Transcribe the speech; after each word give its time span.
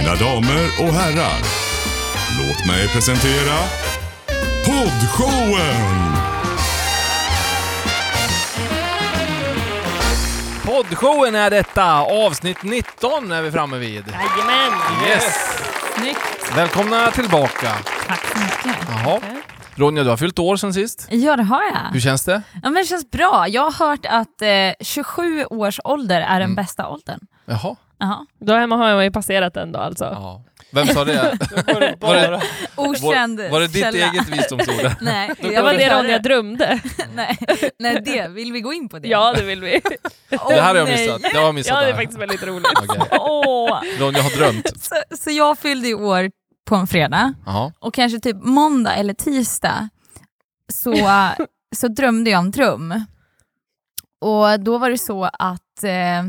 Mina 0.00 0.14
damer 0.14 0.64
och 0.80 0.94
herrar, 0.94 1.38
låt 2.38 2.66
mig 2.66 2.88
presentera 2.88 3.56
Poddshowen! 4.66 6.16
Poddshowen 10.64 11.34
är 11.34 11.50
detta, 11.50 11.94
avsnitt 12.00 12.62
19 12.62 13.32
är 13.32 13.42
vi 13.42 13.50
framme 13.50 13.78
vid. 13.78 14.04
Jajamän! 14.06 14.72
Yes! 15.08 15.34
Snyggt. 15.96 16.56
Välkomna 16.56 17.10
tillbaka. 17.10 17.72
Tack 18.06 18.26
så 18.32 18.38
mycket. 18.38 18.82
Jaha. 18.88 19.20
Ronja, 19.74 20.02
du 20.04 20.10
har 20.10 20.16
fyllt 20.16 20.38
år 20.38 20.56
sen 20.56 20.74
sist. 20.74 21.06
Ja, 21.10 21.36
det 21.36 21.42
har 21.42 21.62
jag. 21.62 21.92
Hur 21.92 22.00
känns 22.00 22.24
det? 22.24 22.42
Ja, 22.52 22.60
men 22.62 22.74
det 22.74 22.84
känns 22.84 23.10
bra. 23.10 23.48
Jag 23.48 23.70
har 23.70 23.86
hört 23.88 24.06
att 24.06 24.42
eh, 24.42 24.86
27 24.86 25.44
års 25.44 25.80
ålder 25.84 26.20
är 26.20 26.32
den 26.40 26.42
Mm. 26.42 26.54
bästa 26.54 26.88
åldern. 26.88 27.20
Jaha. 27.44 27.76
Jaha. 28.00 28.26
Då 28.40 28.54
hemma 28.54 28.76
har 28.76 28.88
jag 28.88 29.04
ju 29.04 29.10
passerat 29.10 29.54
den 29.54 29.72
då 29.72 29.78
alltså. 29.78 30.04
Ja. 30.04 30.44
Vem 30.72 30.86
sa 30.86 31.04
det? 31.04 31.12
Var 32.00 32.14
det, 32.14 32.40
Okänd 32.76 33.40
var, 33.40 33.48
var 33.50 33.60
det 33.60 33.66
ditt 33.66 33.82
källa. 33.84 34.10
eget 34.12 34.28
visdomsord? 34.28 34.90
Nej, 35.00 35.34
Det 35.40 35.60
var 35.62 35.74
det 35.74 35.88
Ronja 35.98 36.18
drömde. 36.18 36.80
nej, 37.14 37.38
nej, 37.78 38.02
det. 38.04 38.28
Vill 38.28 38.52
vi 38.52 38.60
gå 38.60 38.72
in 38.72 38.88
på 38.88 38.98
det? 38.98 39.08
Ja, 39.08 39.32
det 39.36 39.42
vill 39.42 39.60
vi. 39.60 39.80
Åh, 40.32 40.48
Det 40.48 40.60
här 40.60 40.68
har 40.68 40.76
jag 40.76 40.88
missat. 40.88 41.32
Jag 41.34 41.42
har 41.42 41.52
missat 41.52 41.74
Ja, 41.74 41.80
det 41.80 41.90
är 41.90 41.94
faktiskt 41.96 42.20
väldigt 42.20 42.42
roligt. 42.42 42.66
Okej. 42.88 43.18
Åh. 43.20 43.80
Ronja 43.98 44.22
har 44.22 44.36
drömt. 44.36 44.82
Så, 44.82 44.94
så 45.16 45.30
jag 45.30 45.58
fyllde 45.58 45.88
i 45.88 45.94
år 45.94 46.30
på 46.68 46.74
en 46.76 46.86
fredag 46.86 47.34
Jaha. 47.46 47.72
och 47.78 47.94
kanske 47.94 48.20
typ 48.20 48.36
måndag 48.42 48.94
eller 48.94 49.14
tisdag 49.14 49.88
så, 50.72 50.94
så 51.76 51.88
drömde 51.88 52.30
jag 52.30 52.38
om 52.38 52.52
Trum. 52.52 53.04
Och 54.20 54.60
då 54.60 54.78
var 54.78 54.90
det 54.90 54.98
så 54.98 55.24
att 55.24 55.84
eh, 55.84 56.22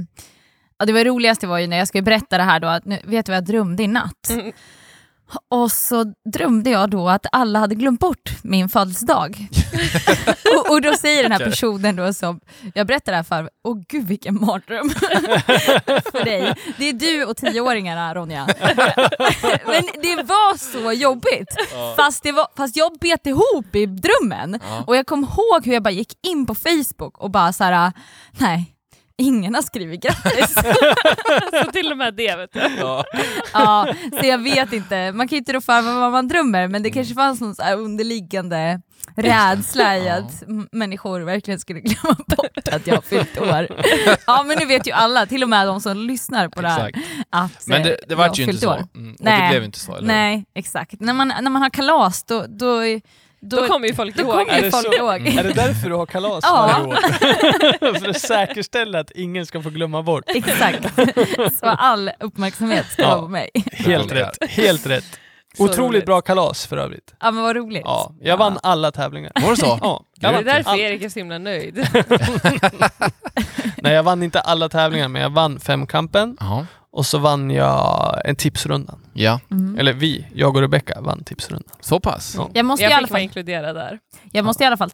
ja, 0.81 0.85
det 0.85 0.93
var 0.93 1.05
roligaste 1.05 1.47
var 1.47 1.59
ju 1.59 1.67
när 1.67 1.77
jag 1.77 1.87
skulle 1.87 2.01
berätta 2.01 2.37
det 2.37 2.43
här 2.43 2.59
då, 2.59 2.67
att 2.67 2.85
nu, 2.85 2.99
vet 3.03 3.25
du 3.25 3.31
vad 3.31 3.37
jag 3.37 3.45
drömde 3.45 3.83
i 3.83 3.87
natt? 3.87 4.29
Mm. 4.29 4.51
Och 5.49 5.71
så 5.71 6.13
drömde 6.33 6.69
jag 6.69 6.89
då 6.89 7.09
att 7.09 7.25
alla 7.31 7.59
hade 7.59 7.75
glömt 7.75 7.99
bort 7.99 8.31
min 8.43 8.69
födelsedag. 8.69 9.47
och, 10.55 10.71
och 10.71 10.81
då 10.81 10.93
säger 10.93 11.23
den 11.23 11.31
här 11.31 11.39
personen 11.39 11.95
då 11.95 12.13
som 12.13 12.39
jag 12.73 12.87
berättar 12.87 13.11
det 13.11 13.15
här 13.15 13.23
för, 13.23 13.49
åh 13.63 13.77
gud 13.87 14.07
vilken 14.07 14.39
mardröm 14.41 14.89
för 16.11 16.25
dig. 16.25 16.55
Det 16.77 16.89
är 16.89 16.93
du 16.93 17.25
och 17.25 17.37
tioåringarna 17.37 18.15
Ronja. 18.15 18.45
Men 19.65 19.83
det 20.01 20.15
var 20.15 20.57
så 20.57 20.91
jobbigt. 20.91 21.55
Fast, 21.97 22.23
det 22.23 22.31
var, 22.31 22.47
fast 22.57 22.77
jag 22.77 22.97
bet 23.01 23.27
ihop 23.27 23.75
i 23.75 23.85
drömmen. 23.85 24.59
Ja. 24.63 24.83
Och 24.87 24.95
jag 24.95 25.07
kom 25.07 25.19
ihåg 25.23 25.65
hur 25.65 25.73
jag 25.73 25.83
bara 25.83 25.91
gick 25.91 26.13
in 26.27 26.45
på 26.45 26.55
Facebook 26.55 27.17
och 27.17 27.31
bara 27.31 27.53
så 27.53 27.63
här: 27.63 27.91
nej, 28.31 28.75
ingen 29.17 29.55
har 29.55 29.61
skrivit 29.61 30.01
grattis. 30.03 30.53
Så 31.65 31.71
till 31.71 31.91
och 31.91 31.97
med 31.97 32.13
det 32.13 32.35
vet 32.35 32.53
du. 32.53 32.59
Ja. 32.79 33.03
ja, 33.53 33.87
så 34.19 34.25
jag 34.25 34.37
vet 34.37 34.73
inte, 34.73 35.11
man 35.11 35.27
kan 35.27 35.35
ju 35.35 35.37
inte 35.37 35.53
rå 35.53 35.61
för 35.61 35.81
vad 35.81 36.11
man 36.11 36.27
drömmer 36.27 36.67
men 36.67 36.83
det 36.83 36.89
kanske 36.91 37.13
fanns 37.13 37.41
någon 37.41 37.55
så 37.55 37.61
här 37.63 37.75
underliggande 37.77 38.81
rädsla 39.15 39.97
i 39.97 40.07
Ja. 40.07 40.13
att 40.13 40.43
m- 40.47 40.67
människor 40.71 41.19
verkligen 41.19 41.59
skulle 41.59 41.79
glömma 41.81 42.15
bort 42.27 42.67
att 42.71 42.87
jag 42.87 42.95
har 42.95 43.01
fyllt 43.01 43.37
år. 43.41 43.67
Ja 44.27 44.43
men 44.43 44.57
nu 44.59 44.65
vet 44.65 44.87
ju 44.87 44.91
alla, 44.91 45.25
till 45.25 45.43
och 45.43 45.49
med 45.49 45.67
de 45.67 45.81
som 45.81 45.97
lyssnar 45.97 46.49
på 46.49 46.61
det 46.61 46.67
här, 46.69 46.87
Exakt. 46.89 47.07
att 47.29 47.67
Men 47.67 47.77
eh, 47.81 47.83
det, 47.83 47.89
det 47.89 48.05
jag 48.09 48.17
vart 48.17 48.39
ju 48.39 48.43
inte 48.43 48.57
så. 48.57 48.71
Mm. 48.73 48.85
Och 48.87 49.17
det 49.17 49.23
Nej. 49.23 49.49
blev 49.49 49.63
inte 49.63 49.79
så, 49.79 49.95
eller? 49.95 50.07
Nej, 50.07 50.45
exakt. 50.55 50.99
När 50.99 51.13
man, 51.13 51.27
när 51.27 51.49
man 51.49 51.61
har 51.61 51.69
kalas 51.69 52.23
då, 52.23 52.45
då, 52.49 52.81
då, 53.41 53.57
Då 53.61 53.67
kommer 53.67 53.87
ju 53.87 53.93
folk 53.95 54.15
då 54.15 54.23
ihåg. 54.23 54.31
kommer 54.31 54.53
Är 54.57 54.61
det 54.61 54.71
folk 54.71 54.85
så? 54.85 54.93
ihåg. 54.93 55.27
Är 55.27 55.43
det 55.43 55.53
därför 55.53 55.89
du 55.89 55.95
har 55.95 56.05
kalas 56.05 56.39
Ja. 56.43 56.69
varje 56.73 56.87
år? 56.87 57.99
För 57.99 58.09
att 58.09 58.19
säkerställa 58.21 58.99
att 58.99 59.11
ingen 59.11 59.45
ska 59.45 59.61
få 59.61 59.69
glömma 59.69 60.03
bort. 60.03 60.23
Exakt. 60.27 60.85
Så 61.59 61.65
all 61.65 62.11
uppmärksamhet 62.19 62.85
ska 62.91 63.01
Ja. 63.01 63.09
vara 63.09 63.21
på 63.21 63.27
mig. 63.27 63.49
Helt 63.71 64.11
rätt. 64.11 64.37
Helt 64.49 64.85
rätt. 64.87 65.19
Så 65.57 65.63
Otroligt 65.63 65.79
roligt. 65.79 66.05
bra 66.05 66.21
kalas 66.21 66.65
för 66.67 66.77
övrigt. 66.77 67.13
Ja 67.19 67.31
men 67.31 67.43
vad 67.43 67.55
roligt. 67.55 67.81
Ja, 67.85 68.13
jag 68.21 68.37
vann 68.37 68.59
alla 68.63 68.91
tävlingar. 68.91 69.31
Var 69.41 69.49
det 69.51 69.57
så? 69.57 69.79
Ja, 69.81 70.03
Det 70.15 70.27
är 70.27 70.43
därför 70.43 70.71
all... 70.71 70.79
Erik 70.79 71.01
är 71.01 71.09
så 71.09 71.19
himla 71.19 71.37
nöjd. 71.37 71.75
Nej, 73.77 73.93
jag 73.93 74.03
vann 74.03 74.23
inte 74.23 74.39
alla 74.39 74.69
tävlingar, 74.69 75.07
men 75.07 75.21
jag 75.21 75.29
vann 75.29 75.59
femkampen 75.59 76.37
Ja. 76.39 76.65
Och 76.91 77.05
så 77.05 77.17
vann 77.17 77.51
jag 77.51 78.21
en 78.25 78.35
tipsrundan. 78.35 78.99
ja, 79.13 79.39
Mm. 79.51 79.79
Eller 79.79 79.93
vi, 79.93 80.27
jag 80.35 80.55
och 80.55 80.61
Rebecca 80.61 81.01
vann 81.01 81.23
tipsrundan. 81.23 81.75
så 81.79 81.99
pass. 81.99 82.33
Ja. 82.37 82.49
Jag 82.53 82.65
måste 82.65 82.83
i 82.83 82.89
Jag 82.89 82.93
alla 82.93 83.07
fick 83.07 83.11
vara 83.11 83.17
fall 83.19 83.23
inkluderad 83.23 83.75
där. 83.75 83.99
Jag 84.31 84.45
måste 84.45 84.63
i 84.63 84.67
alla 84.67 84.77
fall 84.77 84.91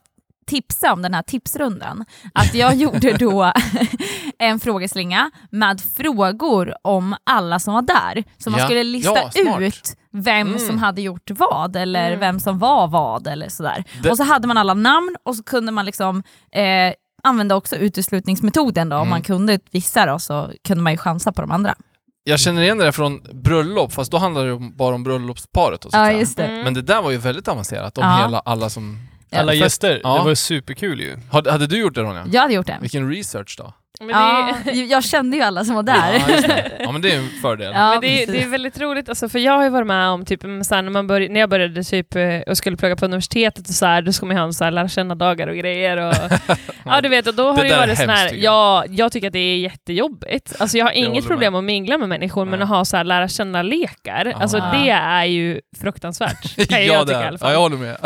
tipsa 0.48 0.94
om 0.94 1.02
den 1.02 1.14
här 1.14 1.22
tipsrundan. 1.22 2.06
Att 2.34 2.54
jag 2.54 2.76
gjorde 2.84 3.14
då 3.18 3.52
en 4.40 4.60
frågeslinga 4.60 5.32
med 5.52 5.82
frågor 5.82 6.76
om 6.84 7.16
alla 7.24 7.60
som 7.60 7.74
var 7.74 7.82
där. 7.82 8.24
Så 8.38 8.50
man 8.50 8.60
Ja. 8.60 8.66
skulle 8.66 8.84
lista 8.84 9.20
Ja, 9.36 9.60
ut 9.62 9.96
vem 10.12 10.48
Mm. 10.48 10.60
som 10.60 10.78
hade 10.78 11.02
gjort 11.02 11.32
vad 11.32 11.76
eller 11.76 12.08
Mm. 12.08 12.20
vem 12.20 12.40
som 12.40 12.60
var 12.60 12.88
vad 12.88 13.28
eller 13.28 13.50
sådär. 13.50 13.84
Det- 14.04 14.10
Och 14.10 14.18
så 14.18 14.24
hade 14.24 14.48
man 14.48 14.58
alla 14.58 14.74
namn 14.74 15.16
och 15.24 15.36
så 15.36 15.44
kunde 15.44 15.72
man 15.72 15.86
liksom 15.86 16.24
eh, 16.52 16.94
använda 17.28 17.56
också 17.56 17.76
uteslutningsmetoden 17.76 18.90
då. 18.90 18.96
Om 18.96 19.02
Mm. 19.02 19.10
man 19.10 19.22
kunde 19.22 19.60
vissa 19.72 20.06
då 20.06 20.20
så 20.20 20.52
kunde 20.68 20.84
man 20.84 20.94
ju 20.94 20.98
chansa 20.98 21.32
på 21.32 21.42
de 21.42 21.52
andra. 21.52 21.76
Jag 22.24 22.40
känner 22.40 22.62
igen 22.62 22.78
det 22.78 22.84
där 22.84 22.92
från 22.92 23.22
bröllop, 23.34 23.94
fast 23.94 24.12
då 24.12 24.18
handlar 24.18 24.46
det 24.46 24.58
bara 24.76 24.96
om 24.96 25.04
bröllopsparet. 25.04 25.86
Och 25.86 25.92
så 25.92 25.98
att 25.98 26.08
säga. 26.08 26.26
det. 26.36 26.44
Mm. 26.44 26.64
Men 26.64 26.74
det 26.74 26.82
där 26.82 27.02
var 27.02 27.12
ju 27.12 27.18
väldigt 27.18 27.48
avancerat, 27.48 27.98
om 27.98 28.04
Ja. 28.04 28.18
hela, 28.26 28.40
alla 28.40 28.70
som... 28.70 28.98
Alla 29.32 29.54
gäster, 29.54 30.02
ja. 30.04 30.18
det 30.18 30.24
var 30.26 30.36
superkul 30.36 31.00
ju. 31.02 31.18
Hade, 31.32 31.52
hade 31.52 31.68
du 31.68 31.78
gjort 31.80 31.96
det 31.96 32.02
Ronja? 32.02 32.26
Jag 32.32 32.42
hade 32.42 32.54
gjort 32.54 32.68
det. 32.68 32.78
Vilken 32.82 33.10
research 33.12 33.56
då? 33.58 33.74
Men 34.00 34.08
det, 34.08 34.72
Ja, 34.74 34.84
jag 34.84 35.04
kände 35.04 35.38
ju 35.38 35.44
alla 35.44 35.66
som 35.66 35.76
var 35.76 35.84
där. 35.84 36.14
Ja, 36.28 36.42
det. 36.48 36.72
ja 36.80 36.92
men 36.92 37.02
det 37.02 37.12
är 37.12 37.18
en 37.18 37.30
fördel. 37.42 37.72
Ja, 37.76 37.90
men 37.92 38.02
det, 38.02 38.24
är, 38.24 38.28
det 38.32 38.42
är 38.42 38.48
väldigt 38.48 38.80
roligt, 38.80 39.10
alltså, 39.10 39.30
för 39.30 39.40
jag 39.40 39.54
har 39.54 39.64
ju 39.64 39.70
varit 39.70 39.88
med 39.88 40.10
om, 40.10 40.26
typ, 40.26 40.42
så 40.42 40.76
här, 40.76 40.82
när, 40.82 40.90
man 40.92 41.10
börj- 41.12 41.30
när 41.30 41.40
jag 41.40 41.50
började 41.50 41.84
typ, 41.84 42.16
eh, 42.16 42.40
och 42.48 42.58
skulle 42.58 42.78
plugga 42.78 42.96
på 42.96 43.06
universitetet, 43.06 43.68
och 43.70 43.74
så 43.76 43.86
här, 43.86 44.02
då 44.02 44.14
ska 44.14 44.26
man 44.26 44.36
ju 44.36 44.40
ha 44.40 44.46
en 44.48 44.54
så 44.54 44.64
här, 44.64 44.72
lära 44.72 44.88
känna-dagar 44.88 45.48
och 45.48 45.56
grejer. 45.56 45.98
Och, 45.98 46.14
ja, 46.86 47.02
du 47.02 47.10
vet, 47.10 47.28
och 47.28 47.34
då 47.36 47.48
har 47.52 47.58
Det 47.58 47.64
det 47.64 47.74
är 47.74 47.78
varit 47.88 47.98
sån 47.98 48.10
här, 48.10 48.30
tycker 48.30 48.44
jag. 48.44 48.54
ja, 48.54 48.86
jag 48.90 49.12
tycker 49.12 49.28
att 49.28 49.34
det 49.34 49.40
är 49.40 49.58
jättejobbigt. 49.58 50.54
Alltså, 50.62 50.78
jag 50.78 50.86
har 50.86 50.92
Jag 50.92 50.98
inget 50.98 51.24
med. 51.24 51.28
problem 51.28 51.56
att 51.56 51.64
mingla 51.64 51.98
med 51.98 52.10
människor, 52.10 52.46
men 52.46 52.60
Nej. 52.60 52.64
att 52.64 52.70
ha 52.70 52.86
så 52.86 52.98
här, 52.98 53.04
lära 53.04 53.28
känna-lekar, 53.28 54.34
alltså, 54.36 54.58
Ah. 54.58 54.72
det 54.78 54.90
är 54.90 55.26
ju 55.26 55.62
fruktansvärt. 55.82 56.56
Kan 56.70 56.86
ja, 56.86 56.94
jag 56.94 57.08
det 57.08 57.14
tycka 57.14 57.20
i 57.20 57.24
är. 57.24 57.28
alla 57.28 57.38
fall. 57.38 57.50
Ja, 57.50 57.54
jag 57.54 57.60
håller 57.62 57.78
med. 57.78 57.98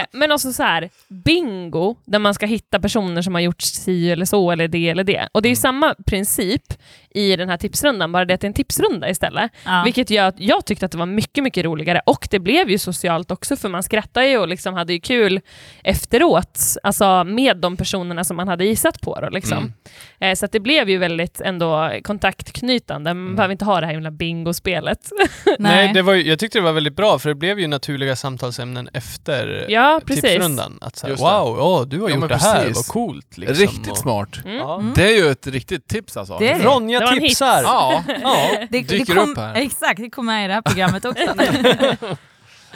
Eh, 0.00 0.06
men 0.12 0.32
också 0.32 0.52
så 0.52 0.62
här, 0.62 0.88
bingo, 1.08 1.96
där 2.06 2.18
man 2.18 2.34
ska 2.34 2.46
hitta 2.46 2.80
personer 2.80 3.22
som 3.22 3.34
har 3.34 3.40
gjort 3.40 3.62
si 3.62 4.10
eller 4.10 4.24
så, 4.24 4.50
eller 4.50 4.68
det 4.68 4.88
eller 4.88 5.04
det. 5.08 5.28
Och 5.32 5.42
det 5.42 5.48
är 5.48 5.50
Mm. 5.50 5.56
samma 5.56 5.94
princip 6.06 6.62
i 7.10 7.36
den 7.36 7.48
här 7.48 7.56
tipsrundan, 7.56 8.12
bara 8.12 8.24
det 8.24 8.34
att 8.34 8.40
det 8.40 8.44
är 8.44 8.48
en 8.48 8.54
tipsrunda 8.54 9.08
istället. 9.10 9.50
Ja. 9.64 9.82
Vilket 9.84 10.10
gör 10.10 10.24
att 10.28 10.40
jag 10.40 10.64
tyckte 10.66 10.86
att 10.86 10.92
det 10.92 10.98
var 10.98 11.06
mycket, 11.06 11.44
mycket 11.44 11.64
roligare. 11.64 12.00
Och 12.06 12.28
det 12.30 12.38
blev 12.38 12.70
ju 12.70 12.78
socialt 12.78 13.30
också, 13.30 13.56
för 13.56 13.68
man 13.68 13.82
skrattade 13.82 14.26
ju 14.28 14.38
och 14.38 14.48
liksom 14.48 14.74
hade 14.74 14.92
ju 14.92 15.00
kul 15.00 15.40
efteråt, 15.84 16.60
alltså 16.82 17.24
med 17.24 17.56
de 17.56 17.76
personerna 17.76 18.24
som 18.24 18.36
man 18.36 18.48
hade 18.48 18.64
gissat 18.64 19.00
på. 19.00 19.18
Då, 19.20 19.28
liksom. 19.28 19.58
Mm. 19.58 19.72
eh, 20.20 20.34
så 20.34 20.44
att 20.44 20.52
det 20.52 20.60
blev 20.60 20.90
ju 20.90 20.98
väldigt 20.98 21.40
ändå 21.40 21.90
kontaktknytande. 22.04 23.14
Man 23.14 23.22
Mm. 23.24 23.36
behöver 23.36 23.52
inte 23.52 23.64
ha 23.64 23.80
det 23.80 23.86
här 23.86 23.92
himla 23.92 24.10
bingospelet. 24.10 25.10
Nej, 25.58 25.90
det 25.94 26.02
var 26.02 26.12
ju, 26.14 26.28
jag 26.28 26.38
tyckte 26.38 26.58
det 26.58 26.62
var 26.62 26.72
väldigt 26.72 26.96
bra, 26.96 27.18
för 27.18 27.28
det 27.28 27.34
blev 27.34 27.60
ju 27.60 27.66
naturliga 27.66 28.16
samtalsämnen 28.16 28.88
efter 28.92 29.66
ja, 29.68 30.00
precis. 30.06 30.22
tipsrundan. 30.24 30.78
Att 30.80 31.04
Just 31.08 31.22
det. 31.22 31.30
wow, 31.30 31.58
åh, 31.60 31.86
du 31.86 32.00
har 32.00 32.08
Ja, 32.08 32.14
gjort 32.16 32.28
det 32.28 32.36
här, 32.36 32.70
vad 32.74 32.86
coolt. 32.86 33.38
Liksom. 33.38 33.56
Riktigt 33.56 33.90
Och- 33.90 33.98
smart. 33.98 34.28
Mm. 34.44 34.60
Mm. 34.60 34.92
Det 34.96 35.04
är 35.04 35.16
ju 35.24 35.30
ett 35.30 35.46
riktigt 35.46 35.86
tips 35.88 36.16
alltså. 36.16 36.38
Det 36.38 36.48
är 36.50 36.58
det. 36.58 36.64
Ronja 36.64 36.97
Det 36.98 37.04
var 37.04 37.12
en 37.12 37.20
tipsar! 37.20 37.62
Ja, 37.62 38.04
Ja. 38.22 38.50
Det, 38.70 38.82
Dyker 38.82 38.98
det 38.98 39.20
kom, 39.20 39.30
upp 39.30 39.38
här. 39.38 39.54
Exakt, 39.54 40.00
det 40.00 40.10
kommer 40.10 40.32
med 40.32 40.44
i 40.44 40.48
det 40.48 40.54
här 40.54 40.62
programmet 40.62 41.04
också. 41.04 41.24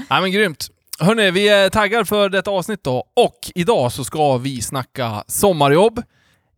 ja 0.09 0.21
men 0.21 0.33
grymt. 0.33 0.69
Hörni, 1.00 1.31
vi 1.31 1.49
är 1.49 1.69
taggar 1.69 2.05
för 2.05 2.28
detta 2.28 2.50
avsnitt 2.50 2.84
då. 2.84 3.05
Och 3.16 3.38
idag 3.55 3.93
så 3.93 4.05
ska 4.05 4.37
vi 4.37 4.62
snacka 4.62 5.25
sommarjobb. 5.27 6.03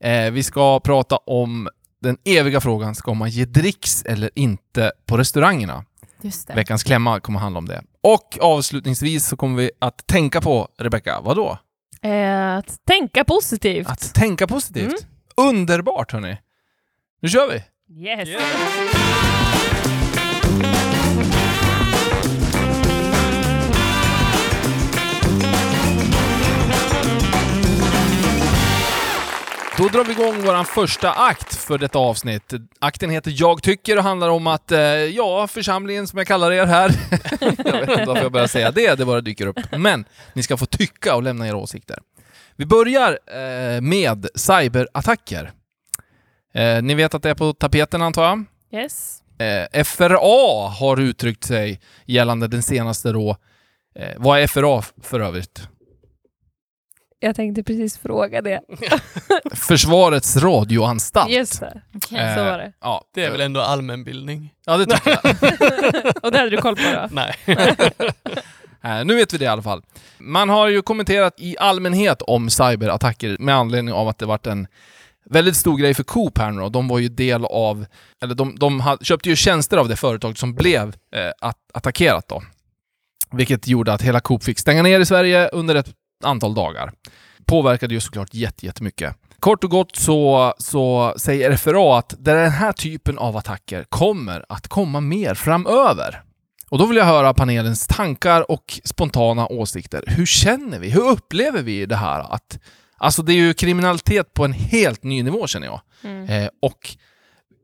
Eh, 0.00 0.30
vi 0.30 0.42
ska 0.42 0.80
prata 0.80 1.16
om 1.16 1.68
den 2.02 2.16
eviga 2.24 2.60
frågan, 2.60 2.94
ska 2.94 3.14
man 3.14 3.30
ge 3.30 3.44
dricks 3.44 4.02
eller 4.02 4.30
inte 4.34 4.92
på 5.06 5.16
restaurangerna? 5.16 5.84
Just 6.22 6.48
det. 6.48 6.54
Veckans 6.54 6.82
klämma 6.82 7.20
kommer 7.20 7.38
handla 7.40 7.58
om 7.58 7.68
det. 7.68 7.82
Och 8.02 8.38
avslutningsvis 8.40 9.26
så 9.28 9.36
kommer 9.36 9.56
vi 9.62 9.70
att 9.78 10.06
tänka 10.06 10.40
på, 10.40 10.68
Rebecka, 10.78 11.20
vad 11.20 11.36
då? 11.36 11.58
Eh, 12.02 12.56
att 12.56 12.76
tänka 12.86 13.24
positivt. 13.24 13.88
Att 13.88 14.14
tänka 14.14 14.46
positivt. 14.46 15.06
Mm. 15.36 15.48
Underbart 15.50 16.12
hörni! 16.12 16.36
Nu 17.24 17.30
kör 17.30 17.48
vi! 17.48 17.62
Yes. 18.06 18.28
Då 29.78 29.88
drar 29.88 30.04
vi 30.04 30.12
igång 30.12 30.42
vår 30.42 30.64
första 30.64 31.12
akt 31.12 31.54
för 31.54 31.78
detta 31.78 31.98
avsnitt. 31.98 32.52
Akten 32.78 33.10
heter 33.10 33.32
Jag 33.34 33.62
tycker 33.62 33.96
och 33.96 34.02
handlar 34.04 34.28
om 34.28 34.46
att, 34.46 34.72
eh, 34.72 34.78
ja, 34.80 35.46
församlingen 35.46 36.06
som 36.06 36.18
jag 36.18 36.26
kallar 36.26 36.52
er 36.52 36.66
här, 36.66 36.90
jag 37.40 37.86
vet 37.86 37.90
inte 37.90 38.04
varför 38.04 38.22
jag 38.22 38.32
börjar 38.32 38.46
säga 38.46 38.70
det, 38.70 38.94
det 38.94 39.04
bara 39.04 39.20
dyker 39.20 39.46
upp. 39.46 39.60
Men 39.76 40.04
ni 40.32 40.42
ska 40.42 40.56
få 40.56 40.66
tycka 40.66 41.14
och 41.14 41.22
lämna 41.22 41.48
era 41.48 41.56
åsikter. 41.56 41.98
Vi 42.56 42.66
börjar 42.66 43.18
eh, 43.26 43.80
med 43.80 44.26
cyberattacker. 44.34 45.52
Eh, 46.54 46.82
ni 46.82 46.94
vet 46.94 47.14
att 47.14 47.22
det 47.22 47.30
är 47.30 47.34
på 47.34 47.52
tapeten 47.52 48.02
antar 48.02 48.24
jag? 48.24 48.44
Yes. 48.82 49.22
Eh, 49.72 49.84
FRA 49.84 50.68
har 50.68 51.00
uttryckt 51.00 51.44
sig 51.44 51.80
gällande 52.06 52.48
den 52.48 52.62
senaste 52.62 53.12
då. 53.12 53.36
Eh, 53.98 54.08
vad 54.16 54.40
är 54.40 54.46
FRA 54.46 54.82
för 55.02 55.20
övrigt? 55.20 55.68
Jag 57.20 57.36
tänkte 57.36 57.62
precis 57.62 57.98
fråga 57.98 58.42
det. 58.42 58.60
Försvarets 59.54 60.36
radioanstalt. 60.36 61.30
Just 61.30 61.60
det. 61.60 61.82
Eh, 61.94 62.36
så 62.36 62.44
var 62.44 62.58
det. 62.58 62.72
Ja, 62.80 63.04
Det 63.14 63.24
är 63.24 63.30
väl 63.30 63.40
ändå 63.40 63.60
allmänbildning? 63.60 64.52
Ja, 64.66 64.76
det 64.76 64.86
tycker 64.86 65.10
jag. 65.10 65.24
Och 66.24 66.32
det 66.32 66.38
hade 66.38 66.50
du 66.50 66.56
koll 66.56 66.76
på 66.76 66.82
då? 66.82 67.08
Nej. 67.14 67.34
Eh, 68.84 69.04
nu 69.04 69.14
vet 69.14 69.34
vi 69.34 69.38
det 69.38 69.44
i 69.44 69.48
alla 69.48 69.62
fall. 69.62 69.82
Man 70.18 70.48
har 70.48 70.68
ju 70.68 70.82
kommenterat 70.82 71.34
i 71.38 71.56
allmänhet 71.58 72.22
om 72.22 72.50
cyberattacker 72.50 73.36
med 73.40 73.54
anledning 73.54 73.94
av 73.94 74.08
att 74.08 74.18
det 74.18 74.26
varit 74.26 74.46
en 74.46 74.66
väldigt 75.30 75.56
stor 75.56 75.76
grej 75.76 75.94
för 75.94 76.02
Coop 76.02 76.38
här 76.38 76.50
nu 76.50 76.60
då. 76.60 76.68
De 76.68 76.88
var 76.88 76.98
ju 76.98 77.08
del 77.08 77.44
av, 77.44 77.86
eller 78.22 78.34
de, 78.34 78.56
de 78.58 78.96
köpte 79.02 79.28
ju 79.28 79.36
tjänster 79.36 79.76
av 79.76 79.88
det 79.88 79.96
företag 79.96 80.38
som 80.38 80.54
blev 80.54 80.88
eh, 80.88 81.30
att, 81.40 81.58
attackerat 81.74 82.28
då. 82.28 82.42
Vilket 83.32 83.68
gjorde 83.68 83.92
att 83.92 84.02
hela 84.02 84.20
Coop 84.20 84.44
fick 84.44 84.58
stänga 84.58 84.82
ner 84.82 85.00
i 85.00 85.06
Sverige 85.06 85.48
under 85.48 85.74
ett 85.74 85.88
antal 86.24 86.54
dagar. 86.54 86.92
Påverkade 87.46 87.94
ju 87.94 88.00
såklart 88.00 88.34
jättemycket. 88.34 89.16
Kort 89.40 89.64
och 89.64 89.70
gott 89.70 89.96
så, 89.96 90.54
så 90.58 91.14
säger 91.16 91.56
FRA 91.56 91.98
att 91.98 92.14
den 92.18 92.50
här 92.50 92.72
typen 92.72 93.18
av 93.18 93.36
attacker 93.36 93.84
kommer 93.88 94.44
att 94.48 94.68
komma 94.68 95.00
mer 95.00 95.34
framöver. 95.34 96.22
Och 96.68 96.78
då 96.78 96.86
vill 96.86 96.96
jag 96.96 97.04
höra 97.04 97.34
panelens 97.34 97.86
tankar 97.86 98.50
och 98.50 98.80
spontana 98.84 99.46
åsikter. 99.46 100.04
Hur 100.06 100.26
känner 100.26 100.78
vi? 100.78 100.90
Hur 100.90 101.08
upplever 101.08 101.62
vi 101.62 101.86
det 101.86 101.96
här? 101.96 102.34
Att, 102.34 102.58
alltså 103.04 103.22
det 103.22 103.32
är 103.32 103.36
ju 103.36 103.54
kriminalitet 103.54 104.34
på 104.34 104.44
en 104.44 104.52
helt 104.52 105.02
ny 105.02 105.22
nivå 105.22 105.46
känner 105.46 105.66
jag. 105.66 105.80
Mm. 106.02 106.28
Eh, 106.28 106.48
och 106.62 106.96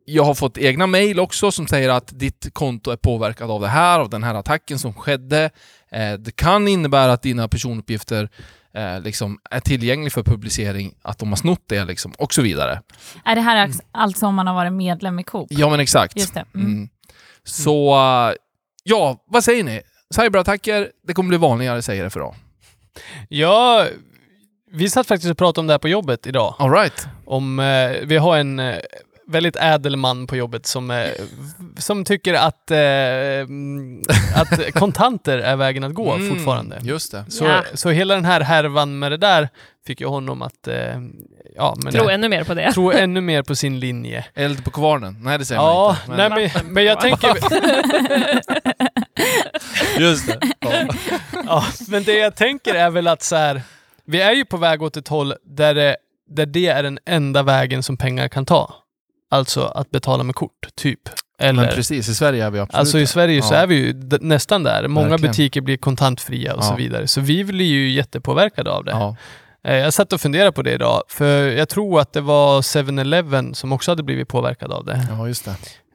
jag 0.04 0.24
har 0.24 0.34
fått 0.34 0.58
egna 0.58 0.86
mejl 0.86 1.20
också 1.20 1.52
som 1.52 1.66
säger 1.66 1.88
att 1.88 2.18
ditt 2.18 2.54
konto 2.54 2.90
är 2.90 2.96
påverkat 2.96 3.50
av 3.50 3.60
det 3.60 3.68
här, 3.68 4.00
av 4.00 4.10
den 4.10 4.22
här 4.22 4.34
attacken 4.34 4.78
som 4.78 4.94
skedde. 4.94 5.50
Eh, 5.90 6.12
det 6.12 6.36
kan 6.36 6.68
innebära 6.68 7.12
att 7.12 7.22
dina 7.22 7.48
personuppgifter 7.48 8.28
eh, 8.74 9.00
liksom 9.00 9.38
är 9.50 9.60
tillgängliga 9.60 10.10
för 10.10 10.22
publicering, 10.22 10.94
att 11.02 11.18
de 11.18 11.28
har 11.28 11.36
snott 11.36 11.62
det 11.66 11.84
liksom, 11.84 12.12
och 12.18 12.34
så 12.34 12.42
vidare. 12.42 12.82
Är 13.24 13.34
det 13.34 13.40
här 13.40 13.70
alltså 13.92 14.26
om 14.26 14.34
man 14.34 14.46
har 14.46 14.54
varit 14.54 14.72
medlem 14.72 15.18
i 15.18 15.24
Coop? 15.24 15.48
Ja 15.50 15.70
men 15.70 15.80
exakt. 15.80 16.16
Just 16.16 16.34
det. 16.34 16.44
Mm. 16.54 16.66
Mm. 16.66 16.88
Så, 17.44 17.94
eh, 17.94 18.34
ja, 18.84 19.24
vad 19.26 19.44
säger 19.44 19.64
ni? 19.64 19.80
Cyberattacker, 20.14 20.90
det 21.06 21.14
kommer 21.14 21.28
bli 21.28 21.38
vanligare 21.38 21.82
säger 21.82 22.08
FRA. 22.08 22.34
Ja, 23.28 23.86
vi 24.72 24.90
satt 24.90 25.06
faktiskt 25.06 25.30
och 25.30 25.38
pratade 25.38 25.60
om 25.60 25.66
det 25.66 25.72
här 25.72 25.78
på 25.78 25.88
jobbet 25.88 26.26
idag. 26.26 26.54
All 26.58 26.70
right. 26.72 27.06
Om, 27.26 27.58
eh, 27.60 27.90
vi 28.02 28.16
har 28.16 28.36
en 28.36 28.58
eh, 28.58 28.76
väldigt 29.26 29.56
ädel 29.56 29.96
man 29.96 30.26
på 30.26 30.36
jobbet 30.36 30.66
som, 30.66 30.90
eh, 30.90 31.06
som 31.78 32.04
tycker 32.04 32.34
att, 32.34 32.70
eh, 32.70 32.78
mm, 32.78 34.02
att 34.34 34.74
kontanter 34.74 35.38
är 35.38 35.56
vägen 35.56 35.84
att 35.84 35.94
gå 35.94 36.12
Mm, 36.14 36.28
fortfarande. 36.36 36.78
Just 36.82 37.12
det. 37.12 37.24
Så, 37.28 37.44
Ja. 37.44 37.62
så 37.74 37.90
hela 37.90 38.14
den 38.14 38.24
här 38.24 38.40
härvan 38.40 38.98
med 38.98 39.12
det 39.12 39.16
där 39.16 39.48
fick 39.86 40.00
ju 40.00 40.06
honom 40.06 40.42
att 40.42 40.68
eh, 40.68 40.76
ja, 41.56 41.76
men, 41.84 41.92
Tro 41.92 42.08
ännu 42.08 42.28
mer 42.28 42.44
på 42.44 42.54
det. 42.54 42.72
tro 42.72 42.92
ännu 42.92 43.20
mer 43.20 43.42
på 43.42 43.54
sin 43.54 43.80
linje. 43.80 44.24
Eld 44.34 44.64
på 44.64 44.70
kvarnen? 44.70 45.16
Nej, 45.22 45.38
det 45.38 45.44
säger 45.44 45.60
Ja, 45.60 45.96
man 46.08 46.20
inte. 46.20 46.28
nej, 46.36 46.52
men, 46.54 46.72
men 46.74 46.84
jag 46.84 47.00
tänker... 47.00 47.30
Just 49.98 50.26
det. 50.26 50.38
Ja. 50.60 50.70
Ja, 51.46 51.64
men 51.88 52.02
det 52.04 52.18
jag 52.18 52.36
tänker 52.36 52.74
är 52.74 52.90
väl 52.90 53.06
att 53.06 53.22
så 53.22 53.36
här, 53.36 53.62
vi 54.10 54.20
är 54.20 54.32
ju 54.32 54.44
på 54.44 54.56
väg 54.56 54.82
åt 54.82 54.96
ett 54.96 55.08
håll 55.08 55.34
där 55.44 55.74
det, 55.74 55.96
där 56.30 56.46
det 56.46 56.66
är 56.66 56.82
den 56.82 56.98
enda 57.06 57.42
vägen 57.42 57.82
som 57.82 57.96
pengar 57.96 58.28
kan 58.28 58.44
ta. 58.46 58.74
Alltså 59.30 59.64
att 59.64 59.90
betala 59.90 60.22
med 60.22 60.34
kort, 60.34 60.68
typ. 60.74 61.00
Eller, 61.38 61.62
Men 61.62 61.74
precis, 61.74 62.08
i 62.08 62.14
Sverige 62.14 62.44
är 62.46 62.50
vi 62.50 62.58
absolut 62.58 62.78
alltså 62.80 62.98
i. 62.98 63.06
Sverige 63.06 63.42
så 63.42 63.54
Ja. 63.54 63.58
är 63.58 63.66
vi 63.66 63.74
ju 63.74 63.92
nästan 64.20 64.62
där. 64.62 64.88
Många 64.88 65.08
Verkligen. 65.08 65.30
butiker 65.32 65.60
blir 65.60 65.76
kontantfria 65.76 66.54
och 66.54 66.58
Ja. 66.62 66.68
så 66.68 66.74
vidare. 66.74 67.06
Så 67.06 67.20
vi 67.20 67.44
blir 67.44 67.66
ju 67.66 67.90
jättepåverkade 67.90 68.70
av 68.70 68.84
det. 68.84 68.90
Ja. 68.90 69.16
Eh, 69.64 69.76
Jag 69.76 69.92
satt 69.92 70.12
och 70.12 70.20
funderade 70.20 70.52
på 70.52 70.62
det 70.62 70.72
idag, 70.72 71.02
för 71.08 71.48
jag 71.48 71.68
tror 71.68 72.00
att 72.00 72.12
det 72.12 72.20
var 72.20 72.62
7-Eleven 72.62 73.54
som 73.54 73.72
också 73.72 73.90
hade 73.90 74.02
blivit 74.02 74.28
påverkad 74.28 74.72
av 74.72 74.84
det. 74.84 75.06
ja, 75.10 75.28
just 75.28 75.44
det. 75.44 75.54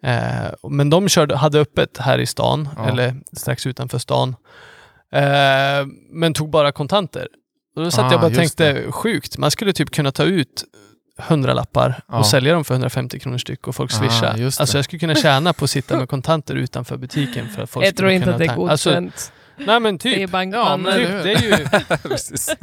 Eh, 0.10 0.70
men 0.70 0.90
de 0.90 1.10
körde, 1.10 1.36
hade 1.36 1.60
öppet 1.60 1.98
här 1.98 2.20
i 2.20 2.26
stan, 2.26 2.70
Ja. 2.78 2.90
eller 2.90 3.16
strax 3.38 3.68
utanför 3.68 3.98
stan. 3.98 4.36
Eh, 5.14 5.86
men 6.12 6.34
tog 6.34 6.50
bara 6.50 6.72
kontanter. 6.72 7.28
Och 7.76 7.84
då 7.84 7.92
satt 7.92 8.06
Ah, 8.06 8.12
jag 8.12 8.22
bara 8.22 8.28
och 8.28 8.34
tänkte, 8.34 8.86
sjukt, 8.92 9.38
man 9.38 9.52
skulle 9.52 9.74
typ 9.74 9.92
kunna 9.92 10.12
ta 10.12 10.24
ut 10.24 10.64
100 11.20 11.54
lappar 11.54 12.02
Ja. 12.08 12.18
och 12.20 12.26
sälja 12.26 12.54
dem 12.54 12.66
för 12.66 12.74
150 12.74 13.20
kronor 13.20 13.38
styck 13.38 13.68
och 13.68 13.76
folk 13.76 13.94
Ah, 13.94 13.98
swishar. 13.98 14.38
just 14.38 14.58
det. 14.58 14.62
alltså 14.62 14.78
jag 14.78 14.86
skulle 14.86 15.00
kunna 15.00 15.16
tjäna 15.16 15.54
på 15.54 15.64
att 15.66 15.70
sitta 15.72 15.98
med 15.98 16.10
kontanter 16.10 16.56
utanför 16.56 16.98
butiken 16.98 17.50
för 17.50 17.64
att 17.64 17.70
folk 17.70 17.86
Jag 17.86 17.94
skulle 17.94 18.08
tror 18.08 18.12
inte 18.12 18.24
kunna 18.24 18.34
att 18.36 18.40
det 18.40 18.46
är 18.46 18.56
ta- 18.56 18.70
Alltså, 18.72 18.90
godkänt. 18.90 19.32
nej 19.58 19.80
men 19.80 19.98
det 19.98 20.10
är 20.14 20.16
typ. 20.18 20.30
bankmannen. 20.32 20.86
Ja, 20.92 20.98
typ 20.98 21.10
men- 21.10 21.24
det 21.24 21.34
är 21.34 21.42
ju, 21.60 21.68
Precis. 22.10 22.56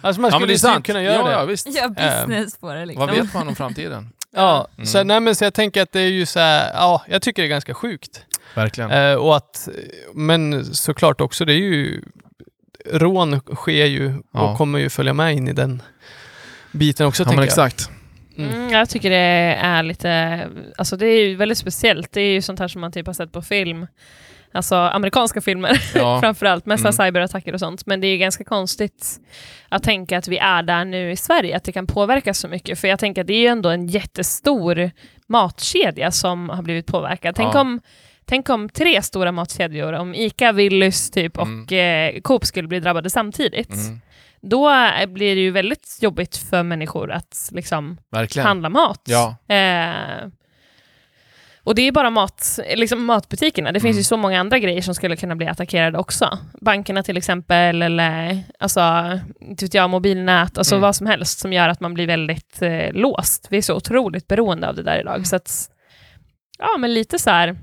alltså 0.00 0.20
man 0.20 0.30
Ja, 0.30 0.38
skulle 0.38 0.52
det 0.54 0.64
är 0.64 0.74
typ 0.76 0.84
kunna 0.86 1.02
göra 1.02 1.14
ja, 1.16 1.24
det. 1.26 1.32
Ja, 1.32 1.44
visst. 1.44 1.74
Gör 1.76 1.88
business 1.88 2.58
på 2.58 2.72
det 2.74 2.86
liksom. 2.86 3.06
Vad 3.06 3.16
vet 3.16 3.34
man 3.34 3.48
om 3.48 3.56
framtiden? 3.56 4.08
Ja, 4.34 4.68
Mm. 4.76 4.86
så, 4.86 5.02
nej, 5.04 5.20
men 5.20 5.34
så 5.36 5.44
jag 5.44 5.54
tänker 5.54 5.82
att 5.82 5.92
det 5.92 6.00
är 6.00 6.06
ju 6.10 6.26
så 6.26 6.38
här, 6.40 6.70
ja, 6.74 7.04
jag 7.08 7.22
tycker 7.22 7.42
det 7.42 7.46
är 7.46 7.50
ganska 7.50 7.74
sjukt. 7.74 8.24
Verkligen. 8.54 8.90
Eh, 8.90 9.14
och 9.14 9.36
att, 9.36 9.68
men 10.14 10.64
såklart 10.74 11.20
också, 11.20 11.44
det 11.44 11.52
är 11.52 11.56
ju, 11.58 12.02
rån 12.90 13.40
sker 13.40 13.86
ju 13.86 14.08
och 14.16 14.22
Ja. 14.32 14.56
kommer 14.56 14.78
ju 14.78 14.90
följa 14.90 15.14
med 15.14 15.34
in 15.34 15.48
i 15.48 15.52
den 15.52 15.82
biten 16.72 17.06
också 17.06 17.22
Ja, 17.22 17.26
men 17.26 17.30
tänker 17.30 17.42
jag. 17.42 17.66
exakt. 17.68 17.90
Mm. 18.38 18.50
Mm, 18.54 18.70
jag 18.70 18.88
tycker 18.88 19.10
det 19.10 19.16
är 19.62 19.82
lite, 19.82 20.40
alltså 20.78 20.96
det 20.96 21.06
är 21.06 21.28
ju 21.28 21.34
väldigt 21.36 21.58
speciellt. 21.58 22.12
Det 22.12 22.20
är 22.20 22.32
ju 22.32 22.42
sånt 22.42 22.58
här 22.58 22.68
som 22.68 22.80
man 22.80 22.92
typ 22.92 23.06
har 23.06 23.14
sett 23.14 23.32
på 23.32 23.42
film. 23.42 23.86
Alltså 24.54 24.76
amerikanska 24.76 25.40
filmer 25.40 25.82
Ja. 25.94 26.20
framförallt, 26.20 26.66
mest 26.66 26.80
Mm. 26.84 26.92
cyberattacker 26.92 27.52
och 27.54 27.60
sånt. 27.60 27.86
Men 27.86 28.00
det 28.00 28.06
är 28.06 28.16
ganska 28.16 28.44
konstigt 28.44 29.06
att 29.68 29.82
tänka 29.82 30.18
att 30.18 30.28
vi 30.28 30.38
är 30.38 30.62
där 30.62 30.84
nu 30.84 31.10
i 31.10 31.16
Sverige, 31.16 31.56
att 31.56 31.64
det 31.64 31.72
kan 31.72 31.86
påverka 31.86 32.34
så 32.34 32.48
mycket. 32.48 32.78
För 32.78 32.88
jag 32.88 32.98
tänker 32.98 33.20
att 33.20 33.26
det 33.26 33.34
är 33.34 33.40
ju 33.40 33.46
ändå 33.46 33.68
en 33.68 33.86
jättestor 33.86 34.90
matkedja 35.26 36.10
som 36.10 36.48
har 36.48 36.62
blivit 36.62 36.86
påverkad. 36.86 37.34
Tänk, 37.36 37.54
Ja. 37.54 37.60
om, 37.60 37.80
tänk 38.32 38.48
om 38.48 38.68
tre 38.68 39.02
stora 39.02 39.32
matkedjor, 39.32 39.92
om 39.92 40.14
ICA, 40.14 40.52
Willys 40.52 41.10
typ 41.10 41.36
Mm. 41.38 41.62
och 41.62 41.72
eh, 41.72 42.20
Coop 42.20 42.44
skulle 42.44 42.68
bli 42.68 42.80
drabbade 42.80 43.10
samtidigt. 43.10 43.74
Mm. 43.74 44.00
Då 44.40 44.70
eh, 44.70 45.06
blir 45.06 45.34
det 45.34 45.40
ju 45.40 45.50
väldigt 45.50 45.98
jobbigt 46.00 46.36
för 46.36 46.62
människor 46.62 47.10
att 47.10 47.48
liksom 47.52 47.98
Verkligen. 48.10 48.46
handla 48.46 48.68
mat. 48.68 49.00
Ja. 49.04 49.36
Eh, 49.54 50.28
och 51.64 51.74
det 51.74 51.82
är 51.82 51.92
bara 51.92 52.10
mat, 52.10 52.58
liksom 52.76 53.04
matbutikerna. 53.04 53.72
Det 53.72 53.80
finns 53.80 53.94
Mm. 53.94 53.98
ju 53.98 54.04
så 54.04 54.16
många 54.16 54.40
andra 54.40 54.58
grejer 54.58 54.82
som 54.82 54.94
skulle 54.94 55.16
kunna 55.16 55.36
bli 55.36 55.46
attackerade 55.46 55.98
också. 55.98 56.38
Bankerna 56.60 57.02
till 57.02 57.16
exempel, 57.16 57.82
eller 57.82 58.38
alltså, 58.58 58.80
inte 59.40 59.64
vet 59.64 59.74
jag, 59.74 59.90
mobilnät, 59.90 60.58
alltså 60.58 60.74
Mm. 60.74 60.82
vad 60.82 60.96
som 60.96 61.06
helst 61.06 61.38
som 61.38 61.52
gör 61.52 61.68
att 61.68 61.80
man 61.80 61.94
blir 61.94 62.06
väldigt 62.06 62.62
eh, 62.62 62.92
låst. 62.92 63.46
Vi 63.50 63.56
är 63.56 63.62
så 63.62 63.74
otroligt 63.74 64.28
beroende 64.28 64.68
av 64.68 64.74
det 64.74 64.82
där 64.82 65.00
idag. 65.00 65.26
Så 65.26 65.36
att, 65.36 65.70
ja 66.58 66.76
men 66.78 66.94
lite 66.94 67.18
så 67.18 67.30
här, 67.30 67.56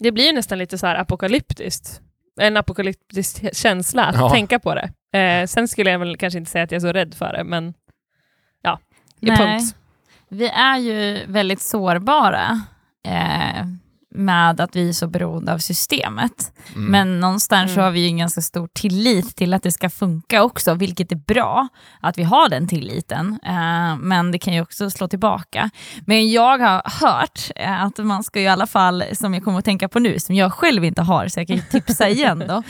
det 0.00 0.12
blir 0.12 0.24
ju 0.24 0.32
nästan 0.32 0.58
lite 0.58 0.78
så 0.78 0.86
här 0.86 0.94
apokalyptiskt. 0.96 2.00
En 2.40 2.56
apokalyptisk 2.56 3.56
känsla 3.56 4.04
att 4.04 4.14
Ja. 4.16 4.30
tänka 4.30 4.58
på 4.58 4.74
det. 4.74 5.18
Eh, 5.18 5.46
sen 5.46 5.68
skulle 5.68 5.90
jag 5.90 5.98
väl 5.98 6.16
kanske 6.16 6.38
inte 6.38 6.50
säga 6.50 6.64
att 6.64 6.70
jag 6.72 6.76
är 6.76 6.80
så 6.80 6.92
rädd 6.92 7.14
för 7.14 7.32
det, 7.32 7.44
men 7.44 7.74
ja, 8.62 8.78
i 9.20 9.26
Nej. 9.26 9.36
punkt. 9.36 9.76
Vi 10.28 10.48
är 10.48 10.78
ju 10.78 11.26
väldigt 11.26 11.62
sårbara 11.62 12.60
med 14.14 14.60
att 14.60 14.76
vi 14.76 14.88
är 14.88 14.92
så 14.92 15.06
beroende 15.08 15.52
av 15.54 15.58
systemet. 15.58 16.52
Mm. 16.74 16.90
Men 16.90 17.20
någonstans 17.20 17.70
så 17.70 17.80
Mm. 17.80 17.84
har 17.84 17.90
vi 17.90 18.00
ju 18.00 18.06
en 18.06 18.18
ganska 18.18 18.40
stor 18.40 18.68
tillit 18.74 19.36
till 19.36 19.54
att 19.54 19.62
det 19.62 19.72
ska 19.72 19.90
funka 19.90 20.42
också, 20.42 20.74
vilket 20.74 21.12
är 21.12 21.16
bra 21.16 21.68
att 22.00 22.18
vi 22.18 22.22
har 22.22 22.48
den 22.48 22.68
tilliten. 22.68 23.38
Eh, 23.46 23.96
men 23.96 24.32
det 24.32 24.38
kan 24.38 24.54
ju 24.54 24.60
också 24.62 24.90
slå 24.90 25.08
tillbaka. 25.08 25.70
Men 26.06 26.30
jag 26.30 26.58
har 26.58 27.06
hört 27.06 27.40
eh, 27.56 27.82
att 27.82 27.98
man 27.98 28.22
ska 28.22 28.38
ju 28.38 28.44
i 28.44 28.48
alla 28.48 28.66
fall, 28.66 29.04
som 29.12 29.34
jag 29.34 29.44
kommer 29.44 29.58
att 29.58 29.64
tänka 29.64 29.88
på 29.88 29.98
nu, 29.98 30.18
som 30.20 30.34
jag 30.34 30.52
själv 30.52 30.84
inte 30.84 31.02
har, 31.02 31.28
så 31.28 31.40
jag 31.40 31.46
kan 31.46 31.56
ju 31.56 31.62
tipsa 31.62 32.08
igen 32.08 32.44
då. 32.48 32.54
Eh, 32.56 32.62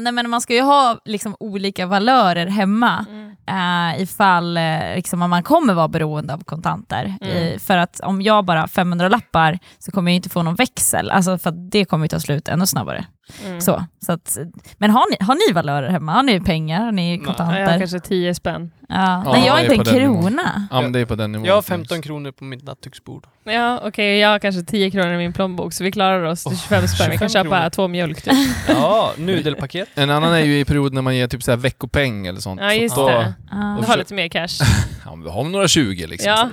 nej, 0.00 0.12
men 0.12 0.30
man 0.30 0.40
ska 0.40 0.54
ju 0.54 0.62
ha 0.62 0.98
liksom 1.04 1.36
olika 1.40 1.86
valörer 1.86 2.46
hemma 2.46 3.06
eh, 3.46 4.02
ifall 4.02 4.58
liksom, 4.94 5.22
om 5.22 5.30
man 5.30 5.42
kommer 5.42 5.74
vara 5.74 5.88
beroende 5.88 6.34
av 6.34 6.44
kontanter. 6.44 7.14
Mm. 7.20 7.58
För 7.60 7.76
att 7.76 8.00
om 8.00 8.22
jag 8.22 8.44
bara 8.44 8.60
har 8.60 8.68
500 8.68 9.08
lappar 9.08 9.58
så 9.78 9.90
kommer 9.92 10.10
jag 10.10 10.16
inte 10.16 10.28
få 10.28 10.42
någon 10.42 10.56
växel, 10.68 11.10
alltså 11.10 11.38
för 11.38 11.50
att 11.50 11.70
det 11.70 11.84
kommer 11.84 12.04
ju 12.04 12.08
ta 12.08 12.20
slut 12.20 12.48
ännu 12.48 12.66
snabbare. 12.66 13.04
Mm. 13.46 13.60
Så, 13.60 13.84
så 14.06 14.12
att, 14.12 14.38
men 14.78 14.90
har 14.90 15.10
ni, 15.10 15.16
har 15.26 15.34
ni 15.34 15.52
valörer 15.54 15.90
hemma? 15.90 16.12
Har 16.12 16.22
ni 16.22 16.40
pengar? 16.40 16.84
Har 16.84 16.92
ni 16.92 17.18
kontanter? 17.18 17.60
jag 17.60 17.70
har 17.70 17.78
kanske 17.78 18.00
10 18.00 18.34
spänn. 18.34 18.70
Ja. 18.88 19.22
Ja, 19.24 19.32
Nej, 19.32 19.46
jag 19.46 19.52
har 19.52 19.60
inte 19.60 19.74
en 19.74 19.84
krona. 19.84 20.66
Ja, 20.70 20.80
men 20.80 20.92
det 20.92 21.00
är 21.00 21.04
på 21.04 21.14
den 21.14 21.32
nivån. 21.32 21.46
Jag 21.46 21.54
har 21.54 21.62
15 21.62 22.02
kronor 22.02 22.32
på 22.32 22.44
mitt 22.44 22.62
nattduksbord. 22.62 23.26
Ja, 23.44 23.80
okej, 23.84 24.18
jag 24.18 24.28
har 24.28 24.38
kanske 24.38 24.62
10 24.62 24.90
kronor 24.90 25.12
i 25.12 25.16
min 25.16 25.32
plånbok 25.32 25.72
så 25.72 25.84
vi 25.84 25.92
klarar 25.92 26.22
oss 26.22 26.44
till 26.44 26.58
25 26.58 26.88
spänn. 26.88 27.10
Vi 27.10 27.18
kan 27.18 27.28
25 27.28 27.44
köpa 27.44 27.56
kronor. 27.56 27.70
två 27.70 27.88
mjölk 27.88 28.22
typ. 28.22 28.32
Ja, 28.68 29.12
nudelpaket. 29.16 29.88
En 29.94 30.10
annan 30.10 30.32
är 30.32 30.38
ju 30.38 30.60
i 30.60 30.64
perioden 30.64 30.94
när 30.94 31.02
man 31.02 31.16
ger 31.16 31.28
typ 31.28 31.42
så 31.42 31.50
här 31.50 31.58
veckopeng 31.58 32.26
eller 32.26 32.40
sånt. 32.40 32.60
Ja, 32.60 32.72
just 32.72 32.94
Så 32.94 33.00
då, 33.00 33.08
det. 33.08 33.34
Ja. 33.50 33.78
Du 33.80 33.86
har 33.86 33.96
lite 33.96 34.14
mer 34.14 34.28
cash. 34.28 34.48
Ja, 35.08 35.14
men 35.14 35.24
vi 35.24 35.30
har 35.30 35.44
några 35.44 35.68
20 35.68 36.06
liksom. 36.06 36.30
Ja. 36.30 36.50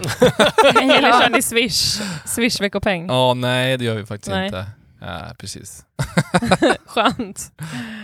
Eller 0.82 1.08
Ja. 1.10 1.20
kör 1.22 1.30
ni 1.30 1.42
Swish? 1.42 2.02
Swish 2.26 2.62
veckopeng. 2.62 3.08
Ja, 3.08 3.34
nej 3.34 3.78
det 3.78 3.86
gör 3.86 3.96
vi 3.96 4.06
faktiskt 4.06 4.32
Nej. 4.32 4.46
inte. 4.46 4.66
Ja, 5.02 5.22
precis. 5.40 5.86
Skönt. 6.86 7.52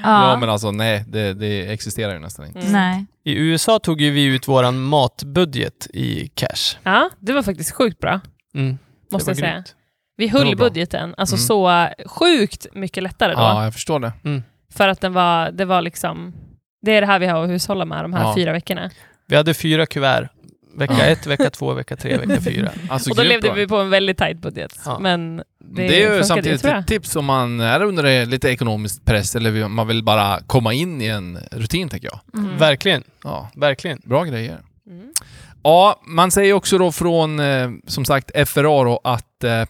Ja. 0.04 0.38
men 0.40 0.50
alltså 0.50 0.72
nej, 0.72 1.06
det, 1.08 1.34
det 1.34 1.72
existerar 1.74 2.14
ju 2.14 2.20
nästan 2.20 2.46
inte. 2.46 2.60
Mm. 2.60 2.72
Nej. 2.72 3.06
I 3.24 3.34
USA 3.38 3.80
tog 3.80 4.02
ju 4.02 4.12
vi 4.12 4.24
ut 4.26 4.48
våran 4.48 4.82
matbudget 4.84 5.88
i 5.94 6.28
cash. 6.28 6.78
Ja, 6.84 7.10
det 7.20 7.34
var 7.34 7.44
faktiskt 7.44 7.72
sjukt 7.72 8.00
bra, 8.00 8.20
Mm. 8.56 8.78
måste 9.12 9.30
jag 9.30 9.38
säga. 9.38 9.52
grymt. 9.52 9.76
Vi 10.18 10.28
höll 10.28 10.58
budgeten, 10.58 11.16
alltså 11.18 11.36
Mm. 11.36 11.46
så 11.46 11.88
sjukt 12.06 12.68
mycket 12.74 13.04
lättare 13.04 13.34
då. 13.34 13.40
Ja, 13.40 13.64
jag 13.64 13.74
förstår 13.74 14.00
det. 14.00 14.14
För 14.74 14.88
att 14.88 15.02
den 15.02 15.14
var, 15.14 15.52
det 15.52 15.66
var 15.66 15.82
liksom, 15.82 16.34
det 16.82 16.92
är 16.92 17.02
det 17.02 17.08
här 17.08 17.20
vi 17.20 17.28
har 17.28 17.44
att 17.44 17.50
hushålla 17.50 17.86
med 17.86 18.04
de 18.04 18.14
här 18.14 18.22
Ja. 18.24 18.36
fyra 18.36 18.52
veckorna. 18.52 18.90
Vi 19.28 19.36
hade 19.36 19.54
fyra 19.54 19.86
kuvert. 19.86 20.30
Vecka 20.76 20.94
Ja. 20.98 21.04
ett, 21.06 21.26
vecka 21.28 21.50
två, 21.50 21.74
vecka 21.74 21.96
tre, 21.96 22.18
vecka 22.18 22.42
fyra. 22.46 22.72
Alltså, 22.90 23.10
och 23.10 23.16
då 23.16 23.24
levde 23.24 23.48
bra. 23.48 23.54
vi 23.56 23.68
på 23.68 23.76
en 23.78 23.90
väldigt 23.90 24.18
tight 24.18 24.38
budget. 24.42 24.80
Ja. 24.86 25.00
Men 25.00 25.38
det, 25.38 25.44
Det, 25.88 26.04
är 26.04 26.16
ju 26.18 26.24
samtidigt 26.24 26.66
ett 26.66 26.88
tips 26.88 27.16
om 27.16 27.26
man 27.26 27.60
är 27.60 27.84
under 27.84 28.26
lite 28.26 28.50
ekonomisk 28.50 29.06
press 29.06 29.36
eller 29.36 29.68
man 29.68 29.88
vill 29.88 30.04
bara 30.04 30.40
komma 30.48 30.74
in 30.74 31.02
i 31.02 31.06
en 31.08 31.40
rutin, 31.52 31.90
tänker 31.90 32.10
jag. 32.12 32.42
Mm. 32.44 32.58
Verkligen, 32.58 33.04
Ja, 33.24 33.50
verkligen. 33.56 34.02
bra 34.04 34.24
grejer. 34.24 34.58
Mm. 34.88 35.12
Ja, 35.64 36.02
man 36.08 36.32
säger 36.32 36.54
också 36.54 36.78
då 36.78 36.92
från, 36.92 37.40
eh, 37.40 37.70
som 37.88 38.06
sagt, 38.06 38.32
FRA 38.50 38.84
då 38.84 39.02
att, 39.04 39.44
eh, 39.44 39.62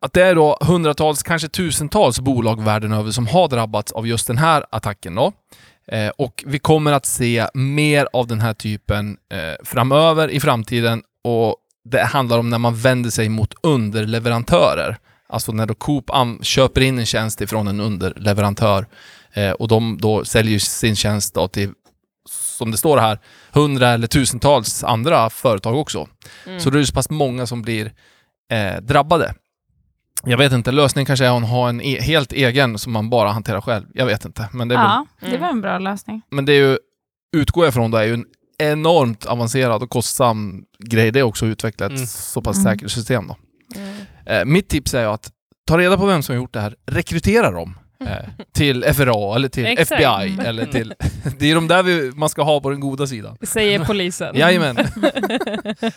att 0.00 0.12
det 0.12 0.22
är 0.22 0.34
då 0.34 0.58
hundratals, 0.60 1.22
kanske 1.22 1.48
tusentals 1.48 2.20
bolag 2.20 2.62
världen 2.64 2.92
över 2.92 3.10
som 3.10 3.26
har 3.26 3.48
drabbats 3.48 3.92
av 3.92 4.06
just 4.06 4.26
den 4.26 4.38
här 4.38 4.64
attacken 4.70 5.14
då. 5.14 5.32
Eh, 5.92 6.08
och 6.08 6.44
vi 6.46 6.58
kommer 6.58 6.92
att 6.92 7.06
se 7.06 7.46
mer 7.54 8.08
av 8.12 8.26
den 8.26 8.40
här 8.40 8.54
typen 8.54 9.16
eh, 9.32 9.64
framöver 9.64 10.30
i 10.30 10.40
framtiden 10.40 11.02
och 11.24 11.56
det 11.84 12.04
handlar 12.04 12.38
om 12.38 12.50
när 12.50 12.58
man 12.58 12.74
vänder 12.74 13.10
sig 13.10 13.28
mot 13.28 13.54
underleverantörer. 13.62 14.96
Alltså 15.28 15.52
när 15.52 15.66
då 15.66 15.74
Coop 15.74 16.10
köper 16.42 16.80
in 16.80 16.98
en 16.98 17.06
tjänst 17.06 17.40
ifrån 17.40 17.68
en 17.68 17.80
underleverantör 17.80 18.86
eh, 19.32 19.50
och 19.50 19.68
de 19.68 19.98
då 20.00 20.24
säljer 20.24 20.58
sin 20.58 20.96
tjänst 20.96 21.34
då 21.34 21.48
till, 21.48 21.72
som 22.30 22.70
det 22.70 22.76
står 22.76 22.98
här, 22.98 23.18
hundra 23.52 23.88
eller 23.88 24.06
tusentals 24.06 24.84
andra 24.84 25.30
företag 25.30 25.76
också. 25.76 26.08
Mm. 26.46 26.60
Så 26.60 26.70
det 26.70 26.80
är 26.80 26.84
så 26.84 26.94
pass 26.94 27.10
många 27.10 27.46
som 27.46 27.62
blir 27.62 27.92
drabbade. 28.80 29.34
Jag 30.24 30.38
vet 30.38 30.52
inte, 30.52 30.72
lösningen 30.72 31.06
kanske 31.06 31.26
är 31.26 31.36
att 31.36 31.48
ha 31.48 31.68
en 31.68 31.80
e- 31.80 32.00
helt 32.00 32.32
egen 32.32 32.78
som 32.78 32.92
man 32.92 33.10
bara 33.10 33.28
hanterar 33.32 33.60
själv. 33.60 33.84
Jag 33.94 34.06
vet 34.06 34.24
inte. 34.24 34.48
Men 34.52 34.68
det 34.68 34.74
är, 34.74 34.78
väl, 34.78 34.86
Ja, 34.86 35.06
det 35.20 35.26
Mm. 35.26 35.40
var 35.40 35.48
en 35.48 35.60
bra 35.60 35.78
lösning. 35.78 36.22
men 36.30 36.44
det 36.44 36.52
är 36.52 36.68
ju, 36.68 36.78
utgår 37.36 37.64
jag 37.64 37.74
från, 37.74 37.90
det 37.90 37.98
är 37.98 38.04
ju 38.04 38.14
en 38.14 38.24
enormt 38.58 39.26
avancerad 39.26 39.82
och 39.82 39.90
kostsam 39.90 40.62
grej 40.78 41.10
det 41.10 41.18
är 41.18 41.22
också 41.22 41.44
att 41.44 41.48
utveckla 41.48 41.86
ett 41.86 41.92
Mm. 41.92 42.06
så 42.06 42.42
pass 42.42 42.56
Mm. 42.56 42.72
säkert 42.72 42.90
system 42.90 43.26
då. 43.28 43.36
Mm. 43.80 43.96
Eh, 44.26 44.44
mitt 44.44 44.68
tips 44.68 44.94
är 44.94 45.00
ju 45.00 45.06
att 45.08 45.30
ta 45.66 45.78
reda 45.78 45.96
på 45.96 46.06
vem 46.06 46.22
som 46.22 46.34
har 46.34 46.42
gjort 46.42 46.52
det 46.54 46.60
här, 46.60 46.74
rekrytera 46.86 47.50
dem 47.50 47.78
eh, 48.00 48.06
till 48.54 48.84
FRA 48.94 49.34
eller 49.36 49.48
till. 49.48 49.66
FBI 49.78 50.38
eller 50.44 50.66
till... 50.66 50.94
det 51.38 51.50
är 51.50 51.54
de 51.54 51.68
där 51.68 51.82
vi, 51.82 52.12
man 52.14 52.28
ska 52.28 52.42
ha 52.42 52.60
på 52.60 52.70
den 52.70 52.80
goda 52.80 53.06
sidan. 53.06 53.36
Säger 53.42 53.84
polisen. 53.84 54.36
Jajamän. 54.36 54.76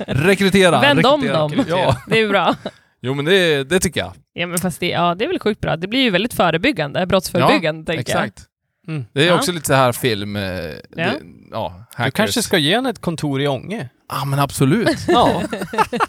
Rekrytera. 0.08 0.82
Vänd 0.82 1.06
om 1.06 1.28
dem. 1.28 1.66
Ja, 1.68 1.98
Det 2.08 2.20
är 2.20 2.30
bra. 2.30 2.56
Jo 3.02 3.14
men 3.14 3.26
det, 3.26 3.64
det 3.64 3.80
tycker 3.80 4.00
jag. 4.00 4.14
Ja, 4.34 4.48
men 4.48 4.58
fast 4.60 4.80
det, 4.80 4.88
ja, 4.88 5.16
det 5.16 5.26
är 5.26 5.30
väl 5.30 5.40
sjukt 5.40 5.62
bra. 5.62 5.76
Det 5.76 5.88
blir 5.88 6.00
ju 6.00 6.10
väldigt 6.10 6.34
förebyggande, 6.34 7.06
brottsförebyggande 7.06 7.94
tänker 7.94 8.14
jag. 8.14 8.26
Exakt. 8.26 8.48
Mm. 8.88 9.06
Det 9.14 9.24
är 9.24 9.28
Ja. 9.28 9.36
också 9.36 9.52
lite 9.52 9.66
så 9.68 9.74
här 9.74 9.92
film... 9.92 10.36
Eh, 10.36 10.44
ja. 10.44 10.80
Det, 10.96 11.22
ja, 11.52 11.84
Du 12.06 12.12
kanske 12.12 12.44
ska 12.44 12.58
ge 12.58 12.76
henne 12.76 12.90
ett 12.90 13.02
kontor 13.02 13.42
i 13.42 13.48
Ånge? 13.48 13.90
Ja 14.10 14.26
men 14.26 14.40
absolut. 14.40 14.98
Ja. 15.08 15.42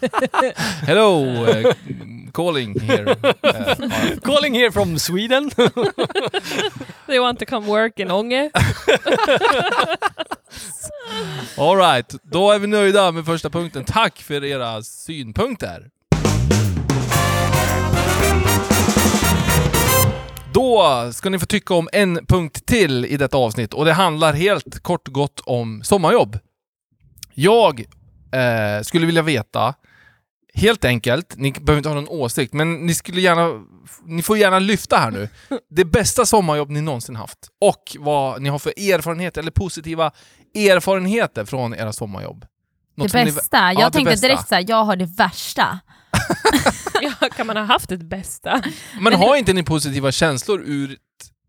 Hello, 0.81 1.45
eh, 1.47 1.73
calling 2.33 2.79
here. 2.79 3.15
Ja. 3.41 3.75
Calling 4.23 4.53
here 4.53 4.71
from 4.71 4.99
Sweden. 4.99 5.49
They 7.07 7.19
want 7.19 7.39
to 7.39 7.45
come 7.45 7.67
work 7.67 7.99
in 7.99 8.11
Ånge. 8.11 8.51
All 11.57 11.77
right, 11.77 12.15
då 12.23 12.51
är 12.51 12.59
vi 12.59 12.67
nöjda 12.67 13.11
med 13.11 13.25
första 13.25 13.49
punkten. 13.49 13.83
Tack 13.85 14.21
för 14.21 14.43
era 14.43 14.81
synpunkter. 14.83 15.89
Då 20.53 21.09
ska 21.13 21.29
ni 21.29 21.39
få 21.39 21.45
tycka 21.45 21.73
om 21.73 21.89
en 21.93 22.25
punkt 22.25 22.65
till 22.65 23.05
i 23.05 23.17
detta 23.17 23.37
avsnitt 23.37 23.73
och 23.73 23.85
det 23.85 23.93
handlar 23.93 24.33
helt 24.33 24.79
kort 24.83 25.07
och 25.07 25.13
gott 25.13 25.39
om 25.39 25.83
sommarjobb. 25.83 26.39
Jag 27.33 27.79
eh, 28.31 28.83
skulle 28.83 29.05
vilja 29.05 29.21
veta, 29.21 29.73
helt 30.53 30.85
enkelt, 30.85 31.33
ni 31.37 31.51
behöver 31.51 31.77
inte 31.77 31.89
ha 31.89 31.95
någon 31.95 32.07
åsikt, 32.07 32.53
men 32.53 32.73
ni 32.85 32.93
skulle 32.95 33.21
gärna, 33.21 33.49
ni 34.05 34.21
får 34.23 34.37
gärna 34.37 34.59
lyfta 34.59 34.97
här 34.97 35.11
nu, 35.11 35.29
det 35.69 35.85
bästa 35.85 36.25
sommarjobb 36.25 36.69
ni 36.69 36.81
någonsin 36.81 37.15
haft 37.15 37.39
och 37.61 37.95
vad 37.99 38.41
ni 38.41 38.49
har 38.49 38.59
för 38.59 38.73
erfarenhet 38.91 39.37
eller 39.37 39.51
positiva 39.51 40.11
erfarenheter 40.55 41.45
från 41.45 41.75
era 41.75 41.93
sommarjobb. 41.93 42.45
Något 42.97 43.11
det 43.11 43.25
ni- 43.25 43.31
bästa. 43.31 43.57
Jag 43.57 43.73
Ja, 43.81 43.85
det 43.85 43.91
tänkte 43.91 44.11
bästa. 44.11 44.27
direkt 44.27 44.47
såhär, 44.47 44.65
jag 44.67 44.83
har 44.83 44.95
det 44.95 45.05
värsta. 45.05 45.79
Ja, 47.03 47.29
kan 47.29 47.47
man 47.47 47.57
ha 47.57 47.63
haft 47.63 47.91
ett 47.91 48.03
bästa? 48.03 48.61
Men 48.99 49.13
har 49.13 49.35
inte 49.35 49.53
ni 49.53 49.63
positiva 49.63 50.11
känslor 50.11 50.61
ur, 50.65 50.97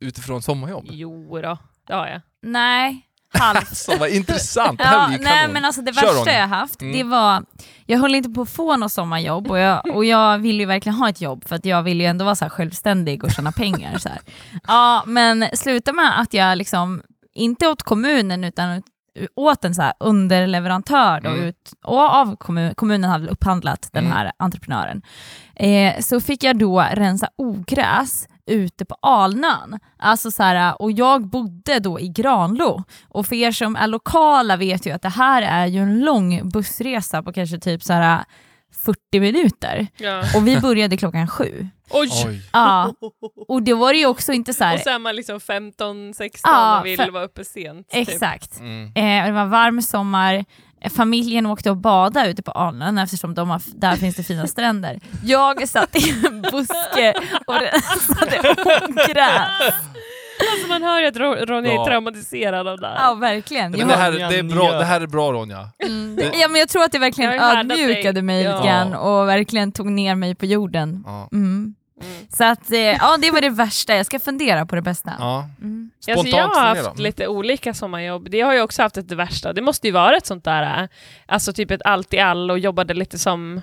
utifrån 0.01 0.43
sommarjobb? 0.43 0.85
Jo 0.91 1.41
då, 1.43 1.59
det 1.87 1.95
har 1.95 2.07
jag. 2.07 2.21
Nej, 2.43 3.07
halvt. 3.39 3.77
Så 3.77 3.97
vad 3.99 4.09
intressant, 4.11 4.79
det 4.79 4.85
här 4.85 4.99
Ja, 4.99 5.07
blir 5.09 5.19
ju 5.19 5.25
nej 5.25 5.33
kanon. 5.39 5.53
men 5.53 5.65
alltså 5.65 5.83
det 5.83 5.93
Kör, 5.95 6.01
värsta 6.07 6.21
Ronny. 6.21 6.33
jag 6.33 6.49
haft, 6.49 6.83
Mm. 6.83 6.93
det 6.97 7.03
var, 7.05 7.45
jag 7.87 7.99
höll 7.99 8.15
inte 8.15 8.31
på 8.31 8.43
att 8.43 8.51
få 8.51 8.77
något 8.77 8.93
sommarjobb 8.93 9.51
och 9.51 9.59
jag, 9.59 9.97
och 9.97 10.05
jag 10.05 10.39
ville 10.39 10.59
ju 10.59 10.67
verkligen 10.67 10.97
ha 10.99 11.09
ett 11.09 11.21
jobb 11.21 11.45
för 11.49 11.57
att 11.57 11.65
jag 11.65 11.83
ville 11.83 12.03
ju 12.05 12.09
ändå 12.11 12.25
vara 12.25 12.35
så 12.35 12.45
här 12.45 12.51
självständig 12.51 13.25
och 13.25 13.31
tjäna 13.33 13.53
pengar. 13.53 13.99
Så 13.99 14.09
här. 14.09 14.21
Ja 14.67 15.03
men 15.07 15.45
sluta 15.53 15.93
med 15.93 16.21
att 16.21 16.35
jag 16.35 16.59
liksom, 16.59 17.03
inte 17.35 17.69
åt 17.69 17.83
kommunen 17.83 18.45
utan 18.45 18.79
åt 18.79 18.85
en 19.65 19.75
så 19.75 19.93
underleverantör 20.01 21.21
då, 21.21 21.29
Mm. 21.31 21.45
ut, 21.45 21.73
och 21.85 22.01
av 22.01 22.37
kommun, 22.37 22.75
kommunen 22.75 23.11
hade 23.11 23.29
upphandlat 23.29 23.89
den 23.93 24.05
Mm. 24.05 24.17
här 24.17 24.33
entreprenören. 24.37 25.03
Eh, 25.57 26.01
så 26.01 26.21
fick 26.21 26.43
jag 26.45 26.59
då 26.59 26.81
rensa 26.93 27.29
ogräs 27.37 28.29
ute 28.47 28.85
på 28.85 28.97
Alnön. 29.03 29.79
Alltså 29.99 30.31
så 30.31 30.43
här, 30.43 30.83
och 30.83 30.93
jag 30.93 31.27
bodde 31.29 31.79
då 31.79 32.01
i 32.01 32.09
Granlo. 32.09 32.83
Och 33.09 33.27
för 33.27 33.37
er 33.37 33.53
som 33.53 33.77
är 33.77 33.87
lokala 33.87 34.57
vet 34.57 34.87
ju 34.87 34.91
att 34.91 35.03
det 35.03 35.09
här 35.09 35.43
är 35.43 35.67
ju 35.67 35.83
en 35.83 36.01
lång 36.01 36.49
bussresa 36.49 37.23
på 37.23 37.33
kanske 37.33 37.59
typ 37.59 37.83
så 37.83 37.93
här 37.93 38.25
40 38.85 39.21
minuter. 39.21 39.87
Ja. 39.97 40.23
Och 40.37 40.49
vi 40.49 40.61
började 40.61 40.97
klockan 40.97 41.29
sju. 41.29 41.69
Oj! 41.91 42.09
Oj. 42.27 42.43
Ja, 42.53 42.95
och 43.49 43.63
det 43.63 43.75
var 43.75 43.93
det 43.93 43.99
ju 43.99 44.07
också 44.07 44.33
inte 44.33 44.53
så 44.55 44.65
här... 44.65 44.75
Och 44.75 44.81
så 44.81 44.91
är 44.91 44.99
man 44.99 45.17
liksom 45.17 45.39
15-16 45.39 46.31
Ja, 46.43 46.81
och 46.81 46.87
vill 46.87 46.97
för- 46.97 47.11
vara 47.11 47.25
uppe 47.25 47.45
sent. 47.45 47.89
typ. 47.91 48.09
Exakt. 48.09 48.59
Mm. 48.61 48.87
Eh, 48.95 49.27
det 49.27 49.33
var 49.33 49.45
varm 49.47 49.83
sommar, 49.83 50.45
familjen 50.97 51.47
åkte 51.47 51.71
och 51.71 51.77
badade 51.77 52.31
ute 52.31 52.43
på 52.43 52.51
Alnön 52.51 52.99
eftersom 52.99 53.35
de 53.35 53.51
har, 53.51 53.63
där 53.75 53.97
finns 53.97 54.17
det 54.17 54.23
fina 54.23 54.47
stränder. 54.47 55.01
Jag 55.25 55.69
satt 55.69 55.97
i 55.97 56.11
en 56.27 56.43
buske 56.43 57.15
och 57.47 57.55
rensade 57.61 58.55
ogräs. 58.85 59.75
Alltså 60.53 60.69
man 60.69 60.83
hör 60.83 61.01
ju 61.01 61.07
att 61.07 61.17
Ro- 61.17 61.35
Ronja 61.47 61.71
är 61.73 61.75
Ja. 61.77 61.85
traumatiserad 61.87 62.69
av 62.69 62.81
det 62.81 62.87
här. 62.87 62.97
Ja, 63.09 63.15
verkligen. 63.15 63.71
Men 63.73 63.89
det, 63.89 63.95
här, 63.97 64.13
det, 64.13 64.39
är 64.39 64.43
bra, 64.43 64.73
det 64.73 64.85
här 64.85 65.01
är 65.01 65.07
bra 65.07 65.33
Ronja. 65.33 65.69
Mm, 65.79 66.17
det- 66.17 66.31
ja, 66.35 66.49
men 66.49 66.59
jag 66.59 66.69
tror 66.69 66.85
att 66.85 66.93
det 66.93 66.99
verkligen 66.99 67.33
Jag 67.35 67.43
har 67.43 67.57
härdat 67.57 67.79
ödmjukade 67.79 68.23
mig 68.23 68.43
Ja. 68.43 68.57
lite 68.57 68.69
grann 68.69 68.95
och 68.95 69.29
verkligen 69.29 69.73
tog 69.73 69.87
ner 69.91 70.15
mig 70.15 70.35
på 70.35 70.47
jorden. 70.47 71.03
Ja. 71.07 71.29
Mm. 71.33 71.75
Mm. 72.03 72.27
Så 72.33 72.45
att, 72.45 72.73
eh, 72.73 72.79
ja 72.79 73.17
det 73.23 73.31
var 73.31 73.41
det 73.41 73.49
värsta, 73.49 73.95
jag 73.97 74.07
ska 74.07 74.19
fundera 74.19 74.67
på 74.67 74.75
det 74.75 74.83
bästa. 74.83 75.13
Ja. 75.19 75.49
Mm. 75.63 75.91
Alltså 76.11 76.27
jag 76.29 76.49
har 76.49 76.61
haft 76.75 76.99
lite 76.99 77.27
olika 77.29 77.75
sommarjobb. 77.75 78.31
Det 78.31 78.41
har 78.41 78.53
jag 78.53 78.65
också 78.65 78.83
haft 78.83 78.97
ett 78.97 79.09
det 79.09 79.15
värsta. 79.17 79.53
Det 79.53 79.63
måste 79.63 79.87
ju 79.87 79.93
vara 79.93 80.17
ett 80.17 80.27
sånt 80.27 80.45
där, 80.45 80.83
äh, 80.83 80.89
alltså 81.27 81.53
typ 81.53 81.71
ett 81.71 81.83
allt 81.85 82.15
i 82.15 82.19
all 82.21 82.51
och 82.51 82.59
jobbade 82.59 82.95
lite 82.95 83.19
som 83.19 83.57
eh, 83.57 83.63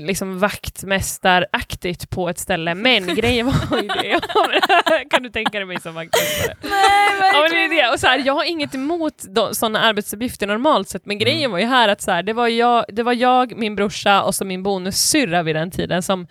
liksom 0.00 0.38
vaktmästaraktigt 0.38 2.10
på 2.10 2.28
ett 2.28 2.38
ställe. 2.38 2.74
Men 2.74 3.14
grejen 3.14 3.46
var 3.46 3.82
ju 3.82 3.88
det, 3.88 4.20
kan 5.10 5.22
du 5.22 5.30
tänka 5.30 5.50
dig 5.58 5.64
mig 5.64 5.80
som 5.80 5.94
vaktmästare? 5.94 6.56
Nej, 6.62 7.30
Ja, 7.32 7.40
men 7.42 7.50
det 7.50 7.64
är 7.64 7.82
det. 7.86 7.92
Och 7.92 8.00
så 8.00 8.06
här, 8.06 8.22
jag 8.26 8.34
har 8.34 8.44
inget 8.44 8.74
emot 8.74 9.14
sådana 9.52 9.80
arbetsuppgifter 9.80 10.46
normalt 10.46 10.88
sett, 10.88 11.06
men 11.06 11.18
grejen 11.18 11.38
Mm. 11.38 11.50
var 11.50 11.58
ju 11.58 11.64
här 11.66 11.88
att 11.88 12.00
så 12.02 12.10
här, 12.10 12.22
det, 12.22 12.32
var 12.32 12.48
jag, 12.48 12.84
det 12.88 13.02
var 13.02 13.12
jag, 13.12 13.56
min 13.58 13.76
brorsa 13.76 14.22
och 14.22 14.34
så 14.34 14.44
min 14.44 14.62
bonussyrra 14.62 15.42
vid 15.42 15.56
den 15.56 15.70
tiden 15.70 16.02
som 16.02 16.26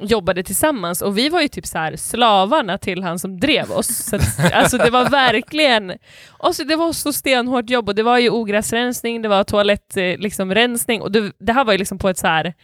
jobbade 0.00 0.42
tillsammans 0.42 1.02
och 1.02 1.18
vi 1.18 1.28
var 1.28 1.40
ju 1.40 1.48
typ 1.48 1.66
så 1.66 1.78
här 1.78 1.96
slavarna 1.96 2.78
till 2.78 3.02
han 3.02 3.18
som 3.18 3.40
drev 3.40 3.72
oss. 3.72 3.86
Så 3.86 4.16
att, 4.16 4.52
alltså 4.52 4.78
det 4.78 4.90
var 4.90 5.10
verkligen, 5.10 5.92
alltså 6.38 6.64
det 6.64 6.76
var 6.76 6.92
så 6.92 7.12
stenhårt 7.12 7.70
jobb 7.70 7.88
och 7.88 7.94
det 7.94 8.02
var 8.02 8.18
ju 8.18 8.30
ogräsrensning, 8.30 9.22
det 9.22 9.28
var 9.28 9.44
toalettrensning 9.44 10.04
eh, 10.04 10.18
liksom, 10.18 10.54
rensning, 10.54 11.02
och 11.02 11.12
det, 11.12 11.32
det 11.38 11.52
här 11.52 11.64
var 11.64 11.72
ju 11.72 11.78
liksom 11.78 11.98
på 11.98 12.08
ett 12.08 12.18
så 12.18 12.26
här 12.26 12.54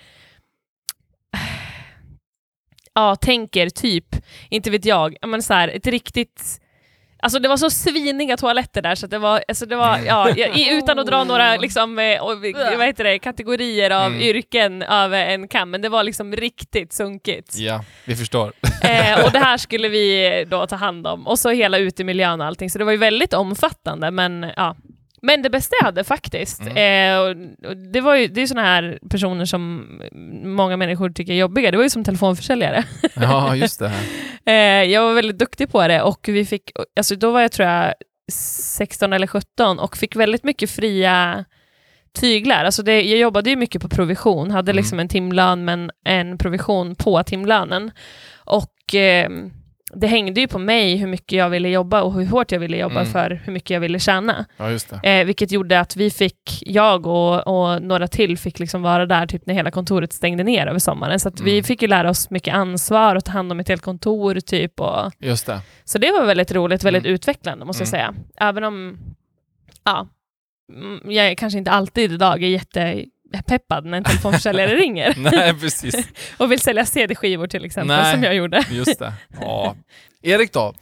ja, 2.94 3.16
tänker 3.16 3.68
typ, 3.68 4.16
inte 4.50 4.70
vet 4.70 4.84
jag, 4.84 5.16
men 5.26 5.42
så 5.42 5.54
här, 5.54 5.68
ett 5.68 5.86
riktigt 5.86 6.61
Alltså 7.24 7.38
det 7.38 7.48
var 7.48 7.56
så 7.56 7.70
sviniga 7.70 8.36
toaletter 8.36 8.82
där 8.82 8.94
så 8.94 9.06
att 9.06 9.10
det 9.10 9.18
var, 9.18 9.42
alltså 9.48 9.66
det 9.66 9.76
var 9.76 9.98
ja, 10.06 10.30
i- 10.30 10.70
utan 10.78 10.98
att 10.98 11.06
dra 11.06 11.24
några 11.24 11.56
liksom, 11.66 11.98
eh, 11.98 12.22
vad 12.78 12.86
heter 12.86 13.04
det, 13.04 13.18
kategorier 13.18 13.90
av 13.90 14.06
Mm. 14.06 14.20
yrken 14.20 14.82
över 14.82 15.26
en 15.26 15.48
kam, 15.48 15.70
men 15.70 15.82
det 15.82 15.88
var 15.88 16.02
liksom 16.04 16.36
riktigt 16.36 16.92
sunkigt. 16.92 17.58
Ja, 17.58 17.84
vi 18.04 18.16
förstår. 18.16 18.52
Eh, 18.82 19.24
och 19.24 19.32
det 19.32 19.38
här 19.38 19.56
skulle 19.66 19.88
vi 19.88 20.44
då 20.50 20.66
ta 20.66 20.76
hand 20.76 21.06
om. 21.06 21.26
Och 21.26 21.38
så 21.38 21.50
hela 21.50 21.78
utemiljön 21.78 22.40
och 22.40 22.46
allting. 22.46 22.70
Så 22.70 22.78
det 22.78 22.84
var 22.84 22.92
ju 22.92 22.98
väldigt 22.98 23.34
omfattande. 23.34 24.10
Men, 24.10 24.46
ja. 24.56 24.76
Men 25.22 25.42
det 25.42 25.50
bästa 25.50 25.74
jag 25.80 25.84
hade 25.86 26.04
faktiskt, 26.04 26.60
Mm. 26.60 26.76
eh, 26.76 27.20
och, 27.20 27.68
och 27.70 27.76
det 27.76 28.00
var 28.00 28.16
ju 28.16 28.26
det 28.28 28.42
är 28.42 28.46
såna 28.46 28.62
här 28.62 28.98
personer 29.10 29.44
som 29.44 29.86
många 30.44 30.76
människor 30.76 31.10
tycker 31.10 31.32
är 31.32 31.36
jobbiga. 31.36 31.70
Det 31.70 31.76
var 31.76 31.84
ju 31.84 31.90
som 31.90 32.04
telefonförsäljare. 32.04 32.84
Ja, 33.14 33.56
just 33.56 33.78
det. 33.78 33.92
Eh, 34.46 34.54
jag 34.84 35.02
var 35.04 35.14
väldigt 35.14 35.38
duktig 35.38 35.72
på 35.72 35.88
det 35.88 36.02
och 36.02 36.24
vi 36.28 36.44
fick, 36.46 36.70
alltså 36.96 37.16
då 37.16 37.30
var 37.30 37.40
jag 37.40 37.52
tror 37.52 37.68
jag 37.68 37.94
16 38.32 39.12
eller 39.12 39.26
17 39.26 39.78
och 39.78 39.96
fick 39.96 40.16
väldigt 40.16 40.44
mycket 40.44 40.70
fria 40.70 41.44
tyglar. 42.20 42.64
Alltså 42.64 42.82
det, 42.82 43.02
jag 43.02 43.18
jobbade 43.18 43.50
ju 43.50 43.56
mycket 43.56 43.82
på 43.82 43.88
provision, 43.88 44.50
hade 44.50 44.70
Mm. 44.70 44.76
liksom 44.82 44.98
en 45.00 45.08
timlön 45.08 45.64
men 45.64 45.90
en 46.04 46.38
provision 46.38 46.94
på 46.94 47.22
timlönen. 47.22 47.90
Och 48.44 48.94
eh, 48.94 49.30
det 49.96 50.06
hängde 50.06 50.40
ju 50.40 50.48
på 50.48 50.58
mig 50.58 50.96
hur 50.96 51.06
mycket 51.06 51.32
jag 51.38 51.50
ville 51.50 51.68
jobba 51.68 52.02
och 52.02 52.12
hur 52.14 52.26
hårt 52.26 52.52
jag 52.52 52.58
ville 52.58 52.76
jobba 52.76 53.00
Mm. 53.00 53.12
för 53.12 53.40
hur 53.44 53.52
mycket 53.52 53.70
jag 53.70 53.80
ville 53.80 53.98
tjäna. 53.98 54.44
Ja. 54.56 54.70
Eh, 55.10 55.24
vilket 55.26 55.52
gjorde 55.52 55.80
att 55.80 55.96
vi 55.96 56.10
fick, 56.10 56.62
jag 56.66 57.06
och, 57.06 57.46
och 57.46 57.82
några 57.82 58.08
till 58.08 58.38
fick 58.38 58.58
liksom 58.58 58.82
vara 58.82 59.06
där 59.06 59.26
typ 59.26 59.46
när 59.46 59.54
hela 59.54 59.70
kontoret 59.70 60.12
stängde 60.12 60.44
ner 60.44 60.66
över 60.66 60.78
sommaren. 60.78 61.20
Så 61.20 61.28
att 61.28 61.40
vi 61.40 61.52
Mm. 61.52 61.64
fick 61.64 61.82
ju 61.82 61.88
lära 61.88 62.10
oss 62.10 62.30
mycket 62.30 62.54
ansvar 62.54 63.16
och 63.16 63.24
ta 63.24 63.32
hand 63.32 63.52
om 63.52 63.60
ett 63.60 63.68
helt 63.68 63.82
kontor 63.82 64.34
typ. 64.40 64.80
Och, 64.80 65.12
Just 65.18 65.46
det. 65.46 65.60
så 65.84 65.98
det 65.98 66.10
var 66.12 66.26
väldigt 66.26 66.52
roligt, 66.52 66.84
väldigt 66.84 67.04
Mm. 67.04 67.14
utvecklande 67.14 67.64
måste 67.64 67.82
jag 67.82 67.88
Mm. 67.94 68.14
säga. 68.14 68.24
Även 68.48 68.64
om, 68.64 68.98
ja, 69.84 70.06
mm, 70.72 71.00
jag 71.12 71.38
kanske 71.38 71.58
inte 71.58 71.70
alltid 71.70 72.12
idag 72.12 72.42
är 72.42 72.48
jättepeppad 73.32 73.84
när 73.84 73.98
en 73.98 74.04
telefonförsäljare 74.04 74.76
ringer 74.76 75.14
Nej, 75.32 75.54
precis. 75.54 76.08
och 76.38 76.52
vill 76.52 76.60
sälja 76.60 76.86
CD-skivor 76.86 77.46
till 77.46 77.64
exempel, 77.64 77.96
Nej. 77.96 78.12
som 78.14 78.22
jag 78.22 78.34
gjorde. 78.34 78.64
Just 78.70 78.98
det. 78.98 79.12
Ja. 79.40 79.76
Erik 80.22 80.52
då? 80.52 80.74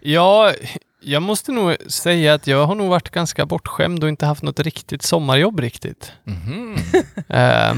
Ja, 0.00 0.52
jag 1.00 1.22
måste 1.22 1.52
nog 1.52 1.76
säga 1.86 2.34
att 2.34 2.46
jag 2.46 2.66
har 2.66 2.74
nog 2.74 2.88
varit 2.90 3.10
ganska 3.10 3.46
bortskämd 3.46 4.02
och 4.04 4.08
inte 4.08 4.26
haft 4.26 4.42
något 4.42 4.60
riktigt 4.60 5.02
sommarjobb 5.02 5.60
riktigt. 5.60 6.12
Mhm. 6.24 6.76
Eh, 7.28 7.74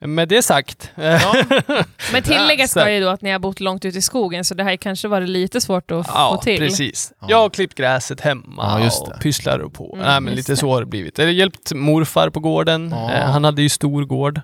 med 0.00 0.28
det 0.28 0.42
sagt. 0.42 0.90
Ja. 0.94 1.34
Men 2.12 2.22
tilläggas 2.22 2.70
ska 2.70 2.90
ju 2.92 3.00
då 3.00 3.08
att 3.08 3.22
ni 3.22 3.30
har 3.30 3.38
bott 3.38 3.60
långt 3.60 3.84
ute 3.84 3.98
i 3.98 4.02
skogen, 4.02 4.44
så 4.44 4.54
det 4.54 4.64
ju 4.70 4.76
kanske 4.78 5.08
varit 5.08 5.28
lite 5.28 5.60
svårt 5.60 5.90
att 5.90 6.06
Ja, 6.08 6.34
få 6.36 6.42
till. 6.42 6.58
precis. 6.58 7.12
Ja. 7.20 7.26
Jag 7.30 7.36
har 7.38 7.50
klippt 7.50 7.74
gräset 7.74 8.20
hemma 8.20 8.54
Ja, 8.78 8.84
just 8.84 9.06
det. 9.06 9.12
och 9.12 9.20
pysslar 9.20 9.58
och 9.58 9.72
på. 9.74 9.94
Mm, 9.94 10.06
Nej, 10.06 10.20
men 10.20 10.34
lite 10.34 10.52
det. 10.52 10.56
så 10.56 10.70
har 10.72 10.80
det 10.80 10.86
blivit. 10.86 11.18
Jag 11.18 11.24
har 11.26 11.32
hjälpt 11.32 11.72
morfar 11.72 12.30
på 12.30 12.40
gården. 12.40 12.90
Ja. 12.90 13.12
Eh, 13.12 13.24
han 13.30 13.44
hade 13.44 13.62
ju 13.62 13.68
stor 13.68 14.04
gård. 14.04 14.40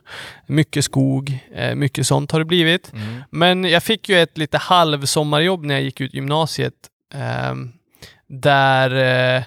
Mycket 0.46 0.84
skog. 0.84 1.38
Eh, 1.54 1.74
mycket 1.74 2.06
sånt 2.06 2.30
har 2.32 2.38
det 2.38 2.44
blivit. 2.44 2.92
Mm. 2.92 3.22
Men 3.30 3.64
jag 3.64 3.82
fick 3.82 4.08
ju 4.08 4.22
ett 4.22 4.38
lite 4.38 4.58
halvsommarjobb 4.58 5.64
när 5.64 5.74
jag 5.74 5.82
gick 5.84 6.00
ut 6.00 6.14
gymnasiet. 6.14 6.74
ehm, 7.14 7.72
där 8.28 8.90
eh, 9.36 9.42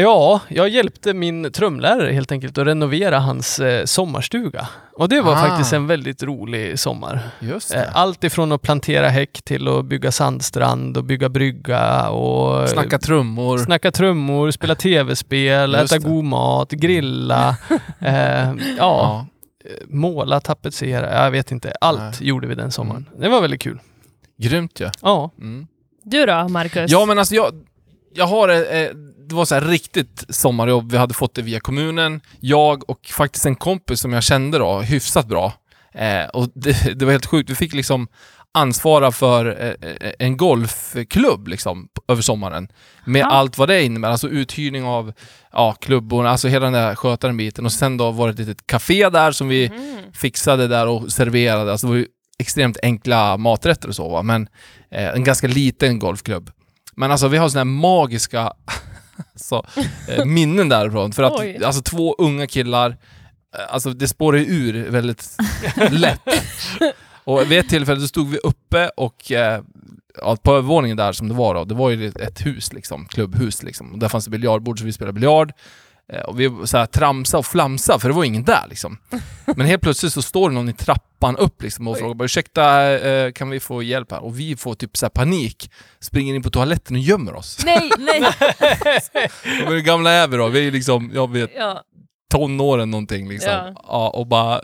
Ja, 0.00 0.40
jag 0.48 0.68
hjälpte 0.68 1.14
min 1.14 1.52
trumlärare 1.52 2.12
helt 2.12 2.32
enkelt 2.32 2.58
att 2.58 2.66
renovera 2.66 3.18
hans 3.18 3.58
eh, 3.60 3.84
sommarstuga. 3.84 4.68
Och 4.92 5.08
det 5.08 5.20
var 5.20 5.32
Ah. 5.32 5.36
faktiskt 5.36 5.72
en 5.72 5.86
väldigt 5.86 6.22
rolig 6.22 6.78
sommar. 6.78 7.20
Just 7.40 7.74
Eh, 7.74 7.80
det. 7.80 7.90
Allt 7.94 8.24
ifrån 8.24 8.52
att 8.52 8.62
plantera 8.62 9.08
häck 9.08 9.40
till 9.44 9.68
att 9.68 9.84
bygga 9.84 10.12
sandstrand 10.12 10.96
och 10.96 11.04
bygga 11.04 11.28
brygga 11.28 12.08
och 12.08 12.68
Snacka 12.68 12.98
trummor. 12.98 13.58
snacka 13.58 13.90
trummor, 13.90 14.50
spela 14.50 14.74
tv-spel, 14.74 15.72
Just 15.80 15.92
äta 15.92 16.02
det. 16.02 16.08
god 16.08 16.24
mat, 16.24 16.70
grilla, 16.70 17.56
eh, 18.00 18.14
ja, 18.48 18.54
Ja. 18.78 19.26
måla, 19.88 20.40
tapetsera, 20.40 21.24
jag 21.24 21.30
vet 21.30 21.50
inte. 21.52 21.72
Allt 21.80 21.98
Nej. 22.00 22.12
gjorde 22.28 22.46
vi 22.46 22.54
den 22.54 22.70
sommaren. 22.70 23.08
Det 23.18 23.28
var 23.28 23.40
väldigt 23.40 23.60
kul. 23.62 23.78
Grymt 24.38 24.80
ju. 24.80 24.88
Ja. 25.02 25.30
Mm. 25.38 25.66
Du 26.02 26.26
då, 26.26 26.48
Marcus? 26.48 26.90
Ja, 26.90 27.06
men 27.06 27.18
alltså 27.18 27.34
jag, 27.34 27.52
jag 28.16 28.26
har 28.26 28.48
eh, 28.48 28.56
eh, 28.58 28.90
det 29.28 29.34
var 29.34 29.44
så 29.44 29.54
här 29.54 29.62
riktigt 29.62 30.24
sommarjobb. 30.28 30.92
Vi 30.92 30.98
hade 30.98 31.14
fått 31.14 31.34
det 31.34 31.42
via 31.42 31.60
kommunen. 31.60 32.20
Jag 32.40 32.90
och 32.90 33.06
faktiskt 33.06 33.46
en 33.46 33.56
kompis 33.56 34.00
som 34.00 34.12
jag 34.12 34.22
kände 34.22 34.58
då 34.58 34.80
hyfsat 34.80 35.26
bra. 35.26 35.52
Eh, 35.94 36.24
och 36.32 36.48
det, 36.54 36.94
det 36.98 37.04
var 37.04 37.12
helt 37.12 37.26
sjukt. 37.26 37.50
Vi 37.50 37.54
fick 37.54 37.72
liksom 37.74 38.08
ansvara 38.54 39.12
för 39.12 39.46
eh, 39.46 39.90
eh, 39.90 40.12
en 40.18 40.36
golfklubb 40.36 41.48
liksom 41.48 41.88
över 42.08 42.22
sommaren. 42.22 42.68
Med 43.04 43.20
Ja. 43.20 43.26
allt 43.30 43.58
vad 43.58 43.68
det 43.68 43.82
innebär. 43.82 44.08
Alltså 44.10 44.28
uthyrning 44.28 44.84
av 44.84 45.12
ja, 45.52 45.72
klubborna, 45.72 46.30
alltså 46.30 46.48
hela 46.48 46.64
den 46.64 46.72
där 46.72 46.94
sköta 46.94 47.26
den 47.26 47.36
biten. 47.36 47.64
Och 47.66 47.72
sen 47.72 47.96
då 47.96 48.10
var 48.10 48.26
det 48.26 48.32
ett 48.32 48.38
litet 48.38 48.66
café 48.66 49.08
där 49.08 49.32
som 49.32 49.48
vi 49.48 49.66
Mm. 49.66 49.96
fixade 50.12 50.68
där 50.68 50.86
och 50.86 51.12
serverade. 51.12 51.70
Alltså 51.72 51.86
det 51.86 51.90
var 51.92 51.98
ju 51.98 52.06
extremt 52.38 52.78
enkla 52.82 53.36
maträtter 53.36 53.88
och 53.88 53.94
så 53.94 54.08
va, 54.08 54.22
men 54.22 54.48
eh, 54.90 55.08
en 55.08 55.24
ganska 55.24 55.46
liten 55.46 55.98
golfklubb. 55.98 56.50
Men 56.96 57.10
alltså 57.10 57.28
vi 57.28 57.36
har 57.36 57.48
såna 57.48 57.60
här 57.60 57.64
magiska 57.64 58.52
så, 59.34 59.66
eh, 60.08 60.24
minnen 60.24 60.68
därifrån. 60.68 61.12
För 61.12 61.22
att 61.22 61.40
Oj. 61.40 61.64
alltså 61.64 61.82
två 61.82 62.14
unga 62.18 62.46
killar, 62.46 62.90
eh, 62.90 63.74
alltså 63.74 63.90
det 63.90 64.08
spårar 64.08 64.38
ju 64.38 64.44
ur 64.44 64.90
väldigt 64.90 65.36
lätt. 65.90 66.20
Och 67.24 67.50
vid 67.50 67.58
ett 67.58 67.68
tillfälle 67.68 68.00
så 68.00 68.08
stod 68.08 68.30
vi 68.30 68.38
uppe 68.38 68.88
och 68.96 69.32
eh, 69.32 69.62
ja, 70.20 70.36
på 70.42 70.52
övervåningen 70.52 70.96
där 70.96 71.12
som 71.12 71.28
det 71.28 71.34
var 71.34 71.54
då, 71.54 71.64
det 71.64 71.74
var 71.74 71.90
ju 71.90 72.08
ett 72.08 72.46
hus 72.46 72.72
liksom, 72.72 73.06
klubbhus 73.06 73.62
liksom. 73.62 73.92
Och 73.92 73.98
där 73.98 74.08
fanns 74.08 74.24
det 74.24 74.30
biljardbord 74.30 74.78
så 74.78 74.84
vi 74.84 74.92
spelade 74.92 75.12
biljard. 75.12 75.52
Eh, 76.12 76.20
Och 76.20 76.40
vi 76.40 76.50
så 76.64 76.76
här 76.78 76.86
tramsa 76.86 77.38
och 77.38 77.46
flamsa 77.46 77.98
för 77.98 78.08
det 78.08 78.14
var 78.14 78.24
ingen 78.24 78.44
där 78.44 78.64
liksom. 78.68 78.98
Men 79.56 79.66
helt 79.66 79.82
plötsligt 79.82 80.12
så 80.12 80.22
står 80.22 80.48
det 80.48 80.54
någon 80.54 80.68
i 80.68 80.72
trappan 80.72 81.36
upp 81.36 81.62
liksom 81.62 81.88
och 81.88 81.94
Oj. 81.94 82.00
frågar 82.00 82.14
bara 82.14 82.24
ursäkta, 82.24 82.90
eh, 83.08 83.32
kan 83.32 83.50
vi 83.50 83.60
få 83.60 83.82
hjälp 83.82 84.12
här? 84.12 84.24
Och 84.24 84.40
vi 84.40 84.56
får 84.56 84.74
typ 84.74 84.96
så 84.96 85.06
här 85.06 85.10
panik, 85.10 85.70
springer 86.00 86.34
in 86.34 86.42
på 86.42 86.50
toaletten 86.50 86.96
och 86.96 87.02
gömmer 87.02 87.34
oss. 87.34 87.58
Nej, 87.64 87.90
nej. 87.98 88.22
Och 89.66 89.84
gamla 89.84 90.10
är 90.10 90.28
vi 90.28 90.36
då? 90.36 90.48
Vi 90.48 90.66
är 90.66 90.70
liksom, 90.72 91.10
jag 91.14 91.30
vet, 91.30 91.50
Ja. 91.56 91.82
Tonåren 92.30 92.90
någonting 92.90 93.28
liksom. 93.28 93.50
Ja. 93.52 93.72
Ja. 93.88 94.10
och 94.10 94.26
bara 94.26 94.60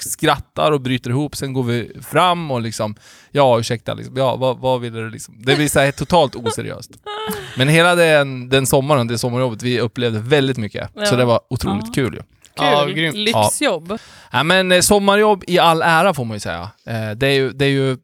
skrattar 0.00 0.72
och 0.72 0.80
bryter 0.80 1.10
ihop, 1.10 1.36
sen 1.36 1.52
går 1.52 1.62
vi 1.62 1.92
fram 2.02 2.50
och 2.50 2.60
liksom, 2.62 2.94
ja 3.30 3.58
ursäkta, 3.60 3.94
liksom, 3.94 4.16
ja 4.16 4.36
vad, 4.36 4.58
vad 4.58 4.80
vill 4.80 4.92
du 4.92 5.10
liksom? 5.10 5.34
Det 5.44 5.56
blir 5.56 5.68
så 5.68 5.80
här 5.80 5.92
totalt 5.92 6.34
oseriöst. 6.36 6.90
Men 7.56 7.68
hela 7.68 7.94
den, 7.94 8.48
den 8.48 8.66
sommaren, 8.66 9.06
det 9.06 9.18
sommarjobbet, 9.18 9.62
vi 9.62 9.80
upplevde 9.80 10.18
väldigt 10.18 10.56
mycket. 10.56 10.90
Ja. 10.94 11.06
Så 11.06 11.16
det 11.16 11.24
var 11.24 11.40
otroligt 11.50 11.86
Ja. 11.86 11.92
kul 11.94 12.14
ju. 12.14 12.20
Ja, 12.54 12.82
Kul. 12.86 12.94
grymt. 12.94 13.16
Lyxjobb. 13.16 13.98
Ja, 14.32 14.42
men 14.42 14.72
eh, 14.72 14.80
sommarjobb 14.80 15.44
i 15.46 15.58
all 15.58 15.82
ära 15.82 16.14
får 16.14 16.24
man 16.24 16.36
ju 16.36 16.40
säga. 16.40 16.70
Eh, 16.86 17.10
det, 17.10 17.26
är 17.26 17.32
ju, 17.34 17.50
det 17.50 17.64
är 17.64 17.68
ju 17.70 17.96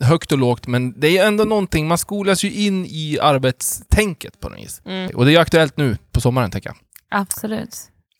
högt 0.00 0.32
och 0.32 0.38
lågt, 0.38 0.66
men 0.66 1.00
det 1.00 1.06
är 1.06 1.10
ju 1.10 1.18
ändå 1.18 1.44
någonting, 1.44 1.88
man 1.88 1.98
skolas 1.98 2.44
ju 2.44 2.52
in 2.52 2.86
i 2.86 3.18
arbetstänket 3.22 4.40
på 4.40 4.48
något 4.48 4.58
vis. 4.58 4.82
Mm. 4.84 5.10
Och 5.14 5.24
det 5.24 5.30
är 5.30 5.32
ju 5.32 5.38
aktuellt 5.38 5.76
nu 5.76 5.96
på 6.12 6.20
sommaren, 6.20 6.50
tänker 6.50 6.68
jag. 6.70 6.76
Absolut. 7.20 7.76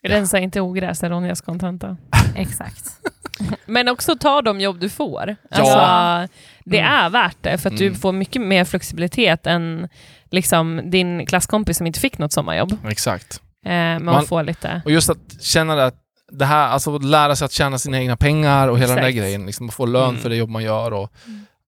Rensa 0.08 0.38
inte 0.38 0.60
ogräs 0.60 1.02
är 1.02 1.10
Ronjas 1.10 1.40
kontenta. 1.40 1.96
Exakt. 2.34 2.84
Men 3.66 3.88
också 3.88 4.16
ta 4.16 4.42
de 4.42 4.60
jobb 4.60 4.80
du 4.80 4.88
får. 4.88 5.36
Ja. 5.50 5.56
Alltså, 5.58 6.34
det 6.64 6.78
Mm. 6.78 6.92
är 6.92 7.10
värt 7.10 7.36
det, 7.40 7.58
för 7.58 7.70
att 7.70 7.76
du 7.76 7.86
Mm. 7.86 7.98
får 7.98 8.12
mycket 8.12 8.42
mer 8.42 8.64
flexibilitet 8.64 9.46
än 9.46 9.88
liksom, 10.30 10.90
din 10.90 11.26
klasskompis 11.26 11.76
som 11.76 11.86
inte 11.86 12.00
fick 12.00 12.18
något 12.18 12.32
sommarjobb. 12.32 12.78
Exakt. 12.88 13.40
Eh, 13.64 13.70
men 13.70 14.04
man, 14.04 14.26
får 14.26 14.42
lite... 14.42 14.82
Och 14.84 14.90
just 14.90 15.10
att 15.10 15.42
känna 15.42 15.74
det 15.74 15.86
att 15.86 15.94
det 16.32 16.44
här, 16.44 16.68
alltså 16.68 16.98
lära 16.98 17.36
sig 17.36 17.44
att 17.44 17.52
tjäna 17.52 17.78
sina 17.78 17.98
egna 18.00 18.16
pengar 18.16 18.68
och 18.68 18.78
hela 18.78 18.94
den 18.94 19.02
där 19.02 19.08
Exakt. 19.08 19.18
grejen, 19.22 19.46
liksom, 19.46 19.68
att 19.68 19.74
få 19.74 19.86
lön 19.86 20.08
Mm. 20.08 20.20
för 20.20 20.28
det 20.28 20.36
jobb 20.36 20.50
man 20.50 20.62
gör 20.62 20.92
och 20.92 21.12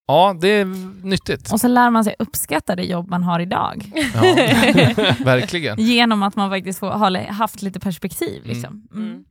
ja, 0.09 0.37
det 0.41 0.49
är 0.49 0.65
nyttigt. 1.07 1.53
Och 1.53 1.61
så 1.61 1.69
lär 1.69 1.91
man 1.91 2.05
sig 2.05 2.15
uppskatta 2.19 2.77
det 2.77 2.83
jobb 2.83 3.09
man 3.11 3.23
har 3.23 3.41
idag. 3.41 3.93
Ja, 4.15 4.21
verkligen. 5.25 5.79
Genom 5.81 6.23
att 6.23 6.37
man 6.37 6.51
faktiskt 6.51 6.79
får, 6.79 6.91
har 6.91 7.33
haft 7.33 7.63
lite 7.63 7.81
perspektiv. 7.81 8.43
Mm. 8.45 8.49
Liksom. 8.49 8.89
Mm. 8.95 9.07
Mm. 9.07 9.25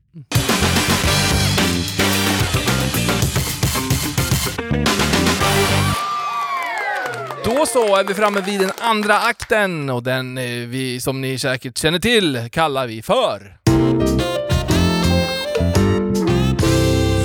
Då 7.46 7.66
så 7.66 7.96
är 7.96 8.04
vi 8.04 8.14
framme 8.14 8.42
vid 8.42 8.60
den 8.60 8.72
andra 8.82 9.20
akten 9.20 9.90
och 9.90 10.04
den 10.04 10.38
eh, 10.38 10.44
vi, 10.44 11.00
som 11.02 11.22
ni 11.22 11.40
säkert 11.40 11.78
känner 11.78 12.00
till 12.00 12.50
kallar 12.52 12.88
vi 12.88 13.02
för... 13.02 13.58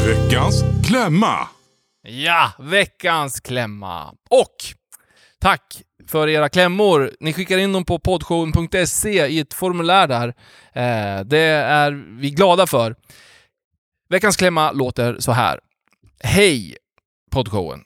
Veckans 0.07 0.65
klämma. 0.87 1.49
Ja, 2.03 2.53
veckans 2.59 3.41
klämma. 3.41 4.15
Och 4.31 4.57
tack 5.41 5.83
för 6.09 6.29
era 6.29 6.49
klämmor. 6.49 7.13
Ni 7.21 7.33
skickar 7.33 7.59
in 7.59 7.73
dem 7.73 7.85
på 7.85 7.99
poddshowen.se 7.99 9.27
i 9.27 9.39
ett 9.39 9.55
formulär 9.55 10.07
där. 10.07 10.29
Eh, 10.73 11.25
det 11.25 11.39
är 11.39 11.91
vi 12.21 12.31
glada 12.31 12.67
för. 12.67 12.97
Veckans 14.09 14.37
klämma 14.37 14.73
låter 14.73 15.17
så 15.19 15.33
här. 15.33 15.61
Hej 16.25 16.77
poddshowen. 17.31 17.81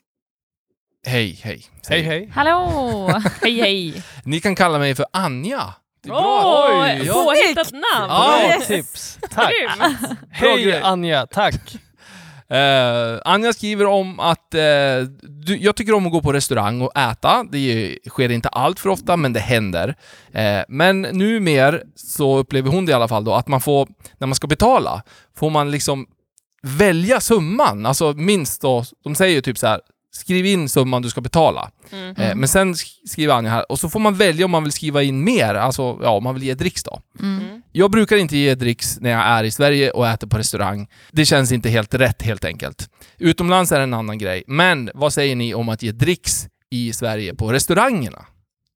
Hej, 1.06 1.40
hej. 1.42 1.62
Hej 1.88 2.02
hej. 2.02 2.30
Hallå! 2.34 3.08
Hej 3.42 3.60
hej! 3.60 4.02
Ni 4.24 4.40
kan 4.40 4.54
kalla 4.54 4.78
mig 4.78 4.94
för 4.94 5.06
Anja. 5.12 5.74
Det 6.02 6.08
är 6.08 6.12
Åh, 6.12 6.18
bra. 6.20 6.82
Oj, 6.82 7.02
ja. 7.06 7.12
påhittat 7.14 7.72
namn! 7.72 8.10
Ja. 8.10 8.42
Yes. 8.42 8.66
tips. 8.66 9.18
Tack. 9.30 9.52
Hej. 10.30 10.80
Anja, 10.82 11.26
tack. 11.26 11.76
Uh, 12.52 13.20
Anja 13.24 13.52
skriver 13.52 13.86
om 13.86 14.20
att 14.20 14.54
uh, 14.54 15.08
du, 15.22 15.56
jag 15.56 15.76
tycker 15.76 15.94
om 15.94 16.06
att 16.06 16.12
gå 16.12 16.22
på 16.22 16.32
restaurang 16.32 16.80
och 16.80 16.98
äta. 16.98 17.44
Det 17.52 17.98
sker 18.08 18.30
inte 18.30 18.48
allt 18.48 18.80
för 18.80 18.88
ofta, 18.88 19.16
men 19.16 19.32
det 19.32 19.40
händer. 19.40 19.88
Uh, 19.88 20.62
men 20.68 21.02
numera 21.02 21.80
så 21.94 22.38
upplever 22.38 22.70
hon 22.70 22.86
det 22.86 22.90
i 22.90 22.94
alla 22.94 23.08
fall 23.08 23.24
då, 23.24 23.34
att 23.34 23.48
man 23.48 23.60
får, 23.60 23.88
när 24.18 24.26
man 24.26 24.34
ska 24.34 24.46
betala, 24.46 25.02
får 25.36 25.50
man 25.50 25.70
liksom 25.70 26.06
välja 26.62 27.20
summan. 27.20 27.86
Alltså 27.86 28.12
minst 28.12 28.62
då, 28.62 28.84
de 29.04 29.14
säger 29.14 29.34
ju 29.34 29.40
typ 29.40 29.58
så 29.58 29.66
här, 29.66 29.80
skriv 30.16 30.46
in 30.46 30.68
summan 30.68 31.02
du 31.02 31.10
ska 31.10 31.20
betala. 31.20 31.70
Mm. 31.92 32.16
Eh, 32.16 32.34
men 32.34 32.48
sen 32.48 32.74
sk- 32.74 33.06
skriver 33.06 33.34
Anja 33.34 33.50
här, 33.50 33.72
och 33.72 33.78
så 33.80 33.88
får 33.88 34.00
man 34.00 34.14
välja 34.14 34.44
om 34.44 34.50
man 34.50 34.62
vill 34.62 34.72
skriva 34.72 35.02
in 35.02 35.24
mer, 35.24 35.54
alltså 35.54 35.98
ja, 36.02 36.10
om 36.10 36.24
man 36.24 36.34
vill 36.34 36.42
ge 36.44 36.54
dricks 36.54 36.82
då. 36.82 37.00
Mm. 37.20 37.62
Jag 37.72 37.90
brukar 37.90 38.16
inte 38.16 38.36
ge 38.36 38.54
dricks 38.54 39.00
när 39.00 39.10
jag 39.10 39.20
är 39.20 39.44
i 39.44 39.50
Sverige 39.50 39.90
och 39.90 40.08
äter 40.08 40.26
på 40.26 40.38
restaurang. 40.38 40.88
Det 41.12 41.24
känns 41.26 41.52
inte 41.52 41.68
helt 41.68 41.94
rätt 41.94 42.22
helt 42.22 42.44
enkelt. 42.44 42.90
Utomlands 43.18 43.72
är 43.72 43.76
det 43.76 43.82
en 43.82 43.94
annan 43.94 44.18
grej. 44.18 44.44
Men 44.46 44.90
vad 44.94 45.12
säger 45.12 45.36
ni 45.36 45.54
om 45.54 45.68
att 45.68 45.82
ge 45.82 45.92
dricks 45.92 46.46
i 46.70 46.92
Sverige 46.92 47.34
på 47.34 47.52
restaurangerna? 47.52 48.24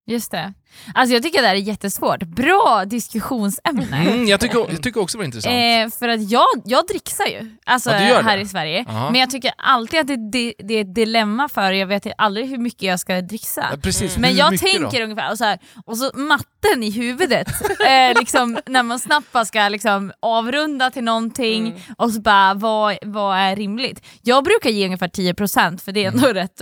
Just 0.06 0.30
det. 0.30 0.52
Alltså 0.94 1.14
jag 1.14 1.22
tycker 1.22 1.42
det 1.42 1.48
här 1.48 1.54
är 1.54 1.58
jättesvårt. 1.58 2.22
Bra 2.22 2.84
diskussionsämne. 2.86 3.96
Mm, 3.96 4.26
jag, 4.28 4.40
tycker, 4.40 4.58
jag 4.58 4.82
tycker 4.82 5.00
också 5.00 5.18
det 5.18 5.20
var 5.20 5.24
intressant. 5.24 5.54
Eh, 5.54 5.98
för 5.98 6.08
att 6.08 6.30
jag, 6.30 6.46
jag 6.64 6.86
dricksar 6.86 7.26
ju 7.26 7.56
alltså, 7.66 7.90
Ja, 7.90 8.20
här 8.20 8.36
det? 8.36 8.42
i 8.42 8.46
Sverige. 8.46 8.84
Aha. 8.88 9.10
Men 9.10 9.20
jag 9.20 9.30
tycker 9.30 9.52
alltid 9.56 10.00
att 10.00 10.06
det, 10.06 10.16
det, 10.32 10.54
det 10.58 10.74
är 10.74 10.80
ett 10.80 10.94
dilemma 10.94 11.48
för 11.48 11.72
jag 11.72 11.86
vet 11.86 12.06
aldrig 12.18 12.48
hur 12.48 12.58
mycket 12.58 12.82
jag 12.82 13.00
ska 13.00 13.20
dricksa. 13.20 13.66
Ja, 13.72 13.76
Precis, 13.82 14.16
Men 14.18 14.30
hur 14.30 14.38
jag 14.38 14.58
tänker 14.58 14.98
då? 14.98 15.04
ungefär, 15.04 15.30
och 15.30 15.38
så, 15.38 15.44
här, 15.44 15.58
och 15.86 15.96
så 15.98 16.10
matten 16.14 16.82
i 16.82 16.90
huvudet, 16.90 17.48
eh, 17.86 18.18
liksom, 18.20 18.58
när 18.66 18.82
man 18.82 18.98
snabbt 18.98 19.32
bara 19.32 19.44
ska 19.44 19.68
liksom, 19.68 20.12
avrunda 20.20 20.90
till 20.90 21.04
någonting 21.04 21.60
Mm. 21.60 21.80
och 21.98 22.10
så 22.10 22.20
bara 22.20 22.54
vad, 22.54 22.98
vad 23.02 23.36
är 23.38 23.56
rimligt? 23.56 24.06
Jag 24.22 24.44
brukar 24.44 24.70
ge 24.70 24.84
ungefär 24.84 25.08
10% 25.08 25.78
för 25.84 25.92
det 25.92 26.04
är 26.04 26.08
ändå 26.08 26.26
rätt, 26.28 26.60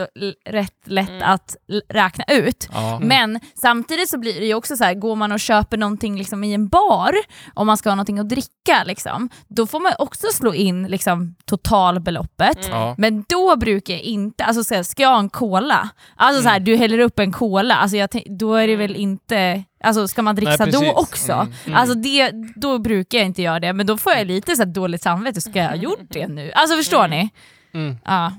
rätt 0.48 0.72
lätt 0.84 1.08
Mm. 1.08 1.22
att 1.22 1.56
räkna 1.88 2.24
ut. 2.28 2.68
Ja. 2.72 2.98
Men 3.02 3.40
samtidigt 3.54 3.97
så 4.06 4.18
blir 4.18 4.40
det 4.40 4.46
ju 4.46 4.54
också 4.54 4.76
så 4.76 4.84
här, 4.84 4.94
går 4.94 5.16
man 5.16 5.32
och 5.32 5.40
köper 5.40 5.76
någonting 5.76 6.18
liksom 6.18 6.44
i 6.44 6.54
en 6.54 6.68
bar, 6.68 7.14
om 7.54 7.66
man 7.66 7.76
ska 7.76 7.90
ha 7.90 7.94
någonting 7.94 8.18
att 8.18 8.28
dricka, 8.28 8.84
liksom, 8.86 9.28
då 9.48 9.66
får 9.66 9.80
man 9.80 9.92
också 9.98 10.26
slå 10.32 10.54
in 10.54 10.86
liksom, 10.86 11.34
totalbeloppet. 11.44 12.66
Mm. 12.66 12.78
Ja. 12.78 12.94
Men 12.98 13.24
då 13.28 13.56
brukar 13.56 13.94
jag 13.94 14.02
inte, 14.02 14.44
alltså 14.44 14.64
så 14.64 14.74
här, 14.74 14.82
ska 14.82 15.02
jag 15.02 15.10
ha 15.10 15.18
en 15.18 15.30
cola? 15.30 15.88
Alltså 16.16 16.42
så 16.42 16.48
här, 16.48 16.60
du 16.60 16.76
häller 16.76 16.98
upp 16.98 17.18
en 17.18 17.32
cola, 17.32 17.74
alltså 17.74 17.96
jag 17.96 18.08
då 18.26 18.54
är 18.54 18.68
det 18.68 18.76
väl 18.76 18.96
inte, 18.96 19.64
alltså 19.84 20.08
ska 20.08 20.22
man 20.22 20.36
dricksa 20.36 20.64
Nej, 20.64 20.72
då 20.72 20.92
också? 20.92 21.32
Mm, 21.32 21.52
mm. 21.66 21.76
Alltså 21.76 21.94
det, 21.94 22.32
då 22.56 22.78
brukar 22.78 23.18
jag 23.18 23.26
inte 23.26 23.42
göra 23.42 23.60
det, 23.60 23.72
men 23.72 23.86
då 23.86 23.98
får 23.98 24.12
jag 24.12 24.26
lite 24.26 24.56
så 24.56 24.64
dåligt 24.64 25.02
samvete, 25.02 25.40
ska 25.40 25.58
jag 25.58 25.68
ha 25.68 25.76
gjort 25.76 26.06
det 26.08 26.28
nu? 26.28 26.52
Alltså 26.54 26.76
förstår 26.76 27.08
ni? 27.08 27.30
Mm. 27.74 27.96
Ja. 28.04 28.32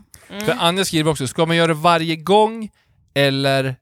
För 0.45 0.55
Anja 0.59 0.85
skriver 0.85 1.11
också, 1.11 1.27
ska 1.27 1.45
man 1.45 1.55
göra 1.55 1.67
det 1.67 1.73
varje 1.73 2.15
gång 2.15 2.69
eller 3.13 3.75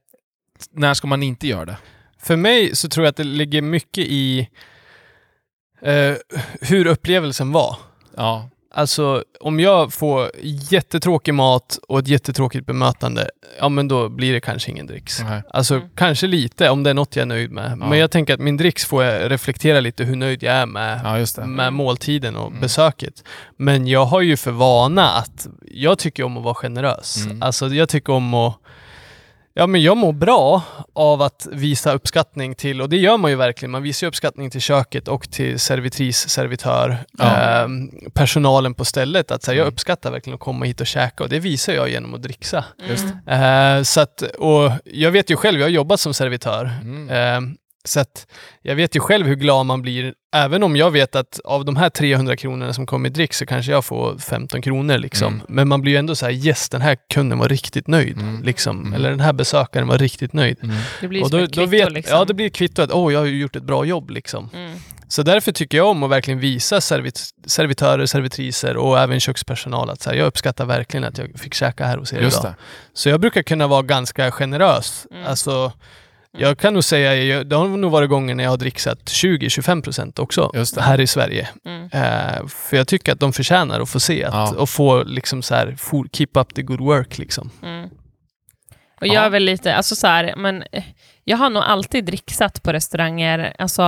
när 0.72 0.94
ska 0.94 1.06
man 1.06 1.22
inte 1.22 1.46
göra 1.46 1.64
det? 1.64 1.76
För 2.22 2.36
mig 2.36 2.76
så 2.76 2.88
tror 2.88 3.06
jag 3.06 3.10
att 3.10 3.16
det 3.16 3.24
ligger 3.24 3.62
mycket 3.62 4.04
i 4.08 4.48
eh, 5.82 6.14
hur 6.60 6.86
upplevelsen 6.86 7.52
var. 7.52 7.76
Ja. 8.16 8.48
Alltså 8.74 9.24
om 9.40 9.60
jag 9.60 9.92
får 9.92 10.30
jättetråkig 10.42 11.34
mat 11.34 11.78
och 11.88 11.98
ett 11.98 12.08
jättetråkigt 12.08 12.66
bemötande, 12.66 13.30
ja 13.58 13.68
men 13.68 13.88
då 13.88 14.08
blir 14.08 14.32
det 14.32 14.40
kanske 14.40 14.70
ingen 14.70 14.86
dricks. 14.86 15.22
Nej. 15.22 15.42
Alltså 15.50 15.74
Mm. 15.74 15.88
kanske 15.94 16.26
lite 16.26 16.68
om 16.70 16.82
det 16.82 16.90
är 16.90 16.94
något 16.94 17.16
jag 17.16 17.22
är 17.22 17.26
nöjd 17.26 17.50
med. 17.50 17.70
Ja. 17.70 17.76
Men 17.88 17.98
jag 17.98 18.10
tänker 18.10 18.34
att 18.34 18.40
min 18.40 18.56
dricks 18.56 18.84
får 18.84 19.04
jag 19.04 19.30
reflektera 19.30 19.80
lite 19.80 20.04
hur 20.04 20.16
nöjd 20.16 20.42
jag 20.42 20.54
är 20.54 20.66
med, 20.66 21.00
ja, 21.04 21.18
just 21.18 21.36
det. 21.36 21.46
med 21.46 21.72
måltiden 21.72 22.36
och 22.36 22.46
Mm. 22.48 22.60
besöket. 22.60 23.24
Men 23.56 23.86
jag 23.86 24.04
har 24.04 24.20
ju 24.20 24.36
för 24.36 24.50
vana 24.50 25.08
att 25.10 25.46
jag 25.70 25.98
tycker 25.98 26.22
om 26.22 26.36
att 26.36 26.44
vara 26.44 26.54
generös. 26.54 27.24
Mm. 27.26 27.42
Alltså 27.42 27.66
jag 27.68 27.88
tycker 27.88 28.12
om 28.12 28.34
att 28.34 28.54
Ja 29.58 29.66
men 29.66 29.82
jag 29.82 29.96
mår 29.96 30.12
bra 30.12 30.62
av 30.94 31.22
att 31.22 31.46
visa 31.52 31.92
uppskattning 31.92 32.54
till, 32.54 32.82
och 32.82 32.88
det 32.88 32.96
gör 32.96 33.16
man 33.16 33.30
ju 33.30 33.36
verkligen, 33.36 33.70
man 33.70 33.82
visar 33.82 34.06
ju 34.06 34.08
uppskattning 34.08 34.50
till 34.50 34.60
köket 34.60 35.08
och 35.08 35.30
till 35.30 35.58
servitris, 35.58 36.28
servitör, 36.28 36.98
Ja. 37.18 37.24
ehm, 37.36 37.90
personalen 38.14 38.74
på 38.74 38.84
stället. 38.84 39.30
Att 39.30 39.42
så 39.42 39.50
här, 39.50 39.56
jag 39.58 39.62
Mm. 39.64 39.72
uppskattar 39.74 40.10
verkligen 40.10 40.34
att 40.34 40.40
komma 40.40 40.64
hit 40.64 40.80
och 40.80 40.86
käka 40.86 41.24
och 41.24 41.30
det 41.30 41.38
visar 41.38 41.72
jag 41.72 41.88
genom 41.90 42.14
att 42.14 42.22
dricksa. 42.22 42.64
Just 42.88 43.04
Mm. 43.26 43.76
Eh, 43.78 43.82
så 43.82 44.00
att, 44.00 44.22
och 44.22 44.70
jag 44.84 45.10
vet 45.10 45.30
ju 45.30 45.36
själv, 45.36 45.58
jag 45.60 45.66
har 45.66 45.70
jobbat 45.70 46.00
som 46.00 46.14
servitör. 46.14 46.70
Mm. 46.82 47.08
Eh, 47.10 47.54
så 47.84 48.00
att 48.00 48.26
jag 48.62 48.76
vet 48.76 48.96
ju 48.96 49.00
själv 49.00 49.26
hur 49.26 49.34
glad 49.34 49.66
man 49.66 49.82
blir, 49.82 50.14
även 50.34 50.62
om 50.62 50.76
jag 50.76 50.90
vet 50.90 51.16
att 51.16 51.40
av 51.44 51.64
de 51.64 51.76
här 51.76 51.90
300 51.90 52.36
kronorna 52.36 52.72
som 52.72 52.86
kommer 52.86 53.08
i 53.08 53.12
dricks 53.12 53.38
så 53.38 53.46
kanske 53.46 53.72
jag 53.72 53.84
får 53.84 54.18
15 54.18 54.62
kronor 54.62 54.98
liksom. 54.98 55.34
Mm. 55.34 55.46
Men 55.48 55.68
man 55.68 55.80
blir 55.80 55.92
ju 55.92 55.98
ändå 55.98 56.14
så 56.14 56.26
här, 56.26 56.32
yes 56.32 56.68
den 56.68 56.80
här 56.80 56.96
kunden 57.14 57.38
var 57.38 57.48
riktigt 57.48 57.86
nöjd. 57.86 58.18
Mm. 58.18 58.42
Liksom. 58.42 58.80
Mm. 58.80 58.92
Eller 58.92 59.10
den 59.10 59.20
här 59.20 59.32
besökaren 59.32 59.88
var 59.88 59.98
riktigt 59.98 60.32
nöjd. 60.32 60.58
Mm. 60.62 60.76
Det 61.00 61.08
blir 61.08 61.22
och 61.22 61.30
då, 61.30 61.38
ett 61.38 61.52
då 61.52 61.60
kvitto 61.60 61.70
vet, 61.70 61.92
liksom. 61.92 62.16
Ja, 62.16 62.24
det 62.24 62.34
blir 62.34 62.46
ett 62.46 62.54
kvitto 62.54 62.82
att 62.82 62.92
åh, 62.92 63.12
jag 63.12 63.20
har 63.20 63.26
gjort 63.26 63.56
ett 63.56 63.62
bra 63.62 63.84
jobb 63.84 64.10
liksom. 64.10 64.50
Mm. 64.54 64.78
Så 65.08 65.22
därför 65.22 65.52
tycker 65.52 65.78
jag 65.78 65.86
om 65.86 66.02
att 66.02 66.10
verkligen 66.10 66.40
visa 66.40 66.80
servit, 66.80 67.20
servitörer, 67.46 68.06
servitriser 68.06 68.76
och 68.76 68.98
även 68.98 69.20
kökspersonal 69.20 69.90
att 69.90 70.02
så 70.02 70.10
här, 70.10 70.16
jag 70.16 70.26
uppskattar 70.26 70.64
verkligen 70.64 71.04
att 71.04 71.18
jag 71.18 71.40
fick 71.40 71.54
käka 71.54 71.86
här 71.86 71.96
hos 71.98 72.12
er 72.12 72.20
Just 72.20 72.40
idag. 72.40 72.52
det. 72.52 72.56
Så 72.92 73.08
jag 73.08 73.20
brukar 73.20 73.42
kunna 73.42 73.66
vara 73.66 73.82
ganska 73.82 74.30
generös. 74.30 75.06
Mm. 75.10 75.26
Alltså, 75.26 75.72
jag 76.38 76.58
kan 76.58 76.74
nog 76.74 76.84
säga, 76.84 77.14
jag- 77.24 77.46
det 77.46 77.56
har 77.56 77.68
nog 77.68 77.90
varit 77.92 78.10
gånger 78.10 78.34
när 78.34 78.44
jag 78.44 78.50
har 78.50 78.56
dricksat 78.56 78.98
20-25% 79.08 80.18
också 80.18 80.50
här 80.80 81.00
i 81.00 81.06
Sverige. 81.06 81.48
Mm. 81.64 81.84
Eh, 81.92 82.46
för 82.46 82.76
jag 82.76 82.88
tycker 82.88 83.12
att 83.12 83.20
de 83.20 83.32
förtjänar 83.32 83.80
att 83.80 83.88
få 83.90 84.00
se 84.00 84.24
att, 84.24 84.34
Ja. 84.34 84.54
och 84.56 84.68
få 84.70 85.02
liksom 85.04 85.42
så 85.42 85.54
här, 85.54 85.76
keep 86.12 86.28
up 86.34 86.54
the 86.54 86.62
good 86.62 86.80
work 86.80 87.18
liksom. 87.18 87.50
Mm. 87.62 87.84
Och 89.00 89.06
Ja. 89.06 89.14
jag 89.14 89.24
är 89.24 89.30
väl 89.30 89.44
lite, 89.44 89.74
alltså 89.74 89.96
så 89.96 90.06
här, 90.06 90.34
men 90.36 90.64
eh, 90.72 90.82
jag 91.28 91.36
har 91.36 91.50
nog 91.50 91.62
alltid 91.62 92.04
dricksat 92.04 92.62
på 92.62 92.72
restauranger, 92.72 93.52
alltså 93.58 93.82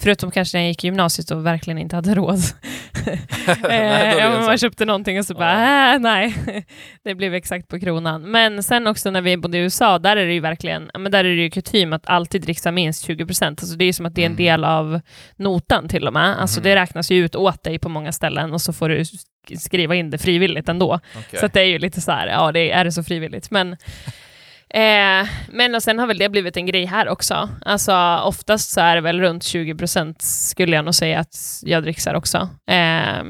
förutom 0.00 0.30
kanske 0.30 0.56
när 0.58 0.62
jag 0.62 0.68
gick 0.68 0.84
i 0.84 0.86
gymnasiet 0.86 1.30
och 1.30 1.46
verkligen 1.46 1.78
inte 1.78 1.96
hade 1.96 2.14
råd. 2.14 2.38
Nej, 3.06 3.20
är 3.62 4.06
eh, 4.10 4.14
det 4.16 4.20
ja, 4.20 4.40
man 4.46 4.58
köpte 4.58 4.84
någonting 4.84 5.18
och 5.18 5.24
så 5.26 5.34
bara, 5.34 5.92
äh, 5.94 6.00
nej, 6.00 6.34
det 7.04 7.14
blev 7.14 7.34
exakt 7.34 7.68
på 7.68 7.80
kronan. 7.80 8.30
Men 8.30 8.62
sen 8.62 8.86
också 8.86 9.10
när 9.10 9.20
vi 9.20 9.36
bodde 9.36 9.58
i 9.58 9.60
USA, 9.60 9.98
där 9.98 10.16
är 10.16 10.26
det 10.26 10.32
ju 10.34 10.40
verkligen, 10.40 10.90
men 10.98 11.12
där 11.12 11.24
är 11.24 11.28
det 11.36 11.42
ju 11.42 11.50
kutym 11.50 11.92
att 11.92 12.06
alltid 12.08 12.42
dricksa 12.42 12.70
minst 12.70 13.08
20%. 13.08 13.46
Alltså 13.48 13.76
det 13.76 13.84
är 13.84 13.86
ju 13.86 13.92
som 13.92 14.06
att 14.06 14.14
det 14.14 14.22
är 14.22 14.26
en 14.26 14.32
Mm. 14.32 14.44
del 14.44 14.64
av 14.64 15.00
notan 15.36 15.88
till 15.88 16.06
och 16.06 16.12
med. 16.12 16.40
Alltså 16.40 16.60
Mhm. 16.60 16.64
det 16.64 16.76
räknas 16.76 17.10
ju 17.10 17.24
ut 17.24 17.34
åt 17.34 17.62
dig 17.64 17.78
på 17.78 17.88
många 17.88 18.12
ställen 18.12 18.52
och 18.52 18.60
så 18.60 18.72
får 18.72 18.88
du 18.88 18.98
sk- 18.98 19.56
skriva 19.58 19.94
in 19.94 20.10
det 20.10 20.18
frivilligt 20.18 20.68
ändå. 20.68 21.00
Okej. 21.18 21.40
Så 21.40 21.46
det 21.46 21.60
är 21.60 21.64
ju 21.64 21.78
lite 21.78 22.00
så 22.00 22.12
här, 22.12 22.26
ja 22.26 22.52
det 22.52 22.70
är 22.70 22.84
det 22.84 22.92
så 22.92 23.02
frivilligt. 23.02 23.50
Men, 23.50 23.76
eh, 24.74 25.28
men 25.48 25.74
och 25.74 25.82
sen 25.82 25.98
har 25.98 26.06
väl 26.06 26.18
det 26.18 26.28
blivit 26.28 26.56
en 26.56 26.66
grej 26.66 26.84
här 26.84 27.08
också. 27.08 27.48
Alltså 27.64 28.20
oftast 28.24 28.70
så 28.70 28.80
är 28.80 28.94
det 28.94 29.00
väl 29.00 29.20
runt 29.20 29.42
20% 29.42 30.14
skulle 30.18 30.76
jag 30.76 30.84
nog 30.84 30.94
säga 30.94 31.20
att 31.20 31.60
jag 31.62 31.82
dricksar 31.82 32.14
också. 32.14 32.48
Eh, 32.70 33.24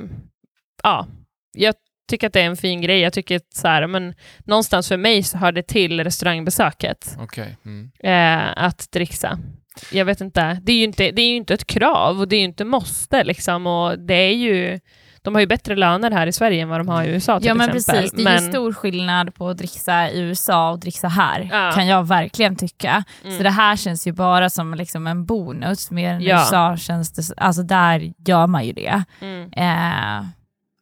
ja, 0.82 1.06
jag 1.52 1.74
tycker 2.10 2.26
att 2.26 2.32
det 2.32 2.40
är 2.40 2.46
en 2.46 2.56
fin 2.56 2.80
grej. 2.80 3.00
Jag 3.00 3.12
tycker 3.12 3.36
att 3.36 3.54
så 3.54 3.68
här, 3.68 3.86
men 3.86 4.14
någonstans 4.44 4.88
för 4.88 4.96
mig 4.96 5.22
så 5.22 5.38
hör 5.38 5.52
det 5.52 5.62
till 5.62 6.04
restaurangbesöket 6.04 7.16
Okej. 7.18 7.56
Mm. 7.64 7.90
eh, 8.04 8.64
att 8.64 8.92
dricksa. 8.92 9.38
Jag 9.92 10.04
vet 10.04 10.20
inte. 10.20 10.60
Det 10.62 10.72
är, 10.72 10.76
ju 10.76 10.84
inte, 10.84 11.10
det 11.10 11.22
är 11.22 11.28
ju 11.28 11.36
inte 11.36 11.54
ett 11.54 11.66
krav 11.66 12.20
och 12.20 12.28
det 12.28 12.36
är 12.36 12.40
ju 12.40 12.44
inte 12.44 12.64
måste 12.64 13.24
liksom. 13.24 13.66
Och 13.66 13.98
det 13.98 14.14
är 14.14 14.34
ju, 14.34 14.80
de 15.24 15.34
har 15.34 15.40
ju 15.40 15.46
bättre 15.46 15.76
löner 15.76 16.10
här 16.10 16.26
i 16.26 16.32
Sverige 16.32 16.62
än 16.62 16.68
vad 16.68 16.80
de 16.80 16.88
har 16.88 17.04
i 17.04 17.08
USA 17.08 17.38
till 17.40 17.46
Ja 17.48 17.54
men 17.54 17.70
exempel. 17.70 18.02
precis, 18.02 18.24
det 18.24 18.30
är 18.30 18.40
ju 18.40 18.48
stor 18.50 18.72
skillnad 18.72 19.34
på 19.34 19.48
att 19.48 19.58
dricksa 19.58 20.10
i 20.10 20.20
USA 20.20 20.70
och 20.70 20.78
dricksa 20.78 21.08
här, 21.08 21.48
Ja. 21.52 21.72
kan 21.74 21.86
jag 21.86 22.06
verkligen 22.06 22.56
tycka. 22.56 23.04
Mm. 23.24 23.36
Så 23.36 23.42
det 23.42 23.50
här 23.50 23.76
känns 23.76 24.06
ju 24.06 24.12
bara 24.12 24.50
som 24.50 24.74
liksom 24.74 25.06
en 25.06 25.24
bonus, 25.24 25.90
mer 25.90 26.12
än 26.14 26.22
Ja. 26.22 26.36
USA 26.36 26.76
känns 26.76 27.12
det, 27.12 27.22
alltså 27.36 27.62
där 27.62 28.12
gör 28.26 28.46
man 28.46 28.64
ju 28.66 28.72
det. 28.72 29.02
Mm. 29.20 29.50
Eh, 29.52 30.24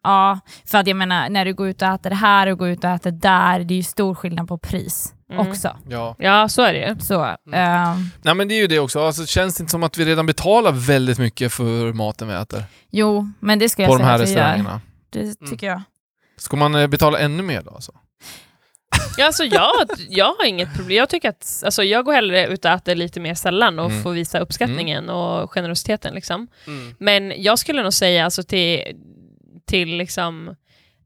ja, 0.02 0.40
för 0.66 0.78
att 0.78 0.86
jag 0.86 0.96
menar 0.96 1.28
när 1.28 1.44
du 1.44 1.54
går 1.54 1.68
ut 1.68 1.82
och 1.82 1.88
äter 1.88 2.10
här 2.10 2.46
och 2.46 2.58
går 2.58 2.68
ut 2.68 2.84
och 2.84 2.90
äter 2.90 3.10
där, 3.10 3.60
det 3.60 3.74
är 3.74 3.76
ju 3.76 3.82
stor 3.82 4.14
skillnad 4.14 4.48
på 4.48 4.58
pris 4.58 5.14
Mm. 5.32 5.48
också. 5.48 5.76
Ja. 5.88 6.16
Ja, 6.18 6.48
så 6.48 6.62
är 6.62 6.72
det 6.72 6.88
ju. 6.88 6.96
Så, 7.00 7.24
eh, 7.24 7.96
Nej 8.22 8.34
men 8.34 8.48
det 8.48 8.54
är 8.54 8.60
ju 8.60 8.66
det 8.66 8.78
också, 8.78 9.00
alltså, 9.06 9.26
känns 9.26 9.56
det 9.56 9.62
inte 9.62 9.70
som 9.70 9.82
att 9.82 9.98
vi 9.98 10.04
redan 10.04 10.26
betalar 10.26 10.72
väldigt 10.72 11.18
mycket 11.18 11.52
för 11.52 11.92
maten 11.92 12.28
vi 12.28 12.34
äter? 12.34 12.64
jo, 12.90 13.28
men 13.40 13.58
det 13.58 13.68
ska 13.68 13.82
jag 13.82 13.88
På 13.90 13.96
de 13.96 14.02
säga 14.02 14.08
här 14.10 14.14
att 14.22 14.28
vi 14.28 14.32
gör. 14.32 14.38
restaurangerna. 14.38 14.80
Det 15.10 15.34
tycker 15.50 15.66
jag. 15.66 15.82
Ska 16.36 16.56
man 16.56 16.74
eh, 16.74 16.86
betala 16.86 17.18
ännu 17.18 17.42
mer 17.42 17.62
då? 17.62 17.70
Alltså? 17.70 17.92
Ja, 19.18 19.26
alltså 19.26 19.44
jag, 19.44 19.72
jag 20.08 20.24
har 20.38 20.44
inget 20.46 20.74
problem. 20.76 20.96
Jag 20.96 21.08
tycker 21.08 21.28
att 21.28 21.62
alltså 21.64 21.82
jag 21.82 22.04
går 22.04 22.12
hellre 22.12 22.46
ut 22.46 22.64
och 22.64 22.70
äter 22.70 22.94
lite 22.94 23.20
mer 23.20 23.34
sällan 23.34 23.78
och 23.78 23.90
Mm. 23.90 24.02
får 24.02 24.10
visa 24.12 24.38
uppskattningen 24.38 25.08
och 25.10 25.50
generositeten. 25.52 26.14
Liksom. 26.14 26.48
Mm. 26.66 26.94
Men 26.98 27.42
jag 27.42 27.58
skulle 27.58 27.82
nog 27.82 27.92
säga 27.92 28.24
alltså 28.24 28.42
till, 28.42 28.82
till 29.70 29.96
liksom 29.96 30.54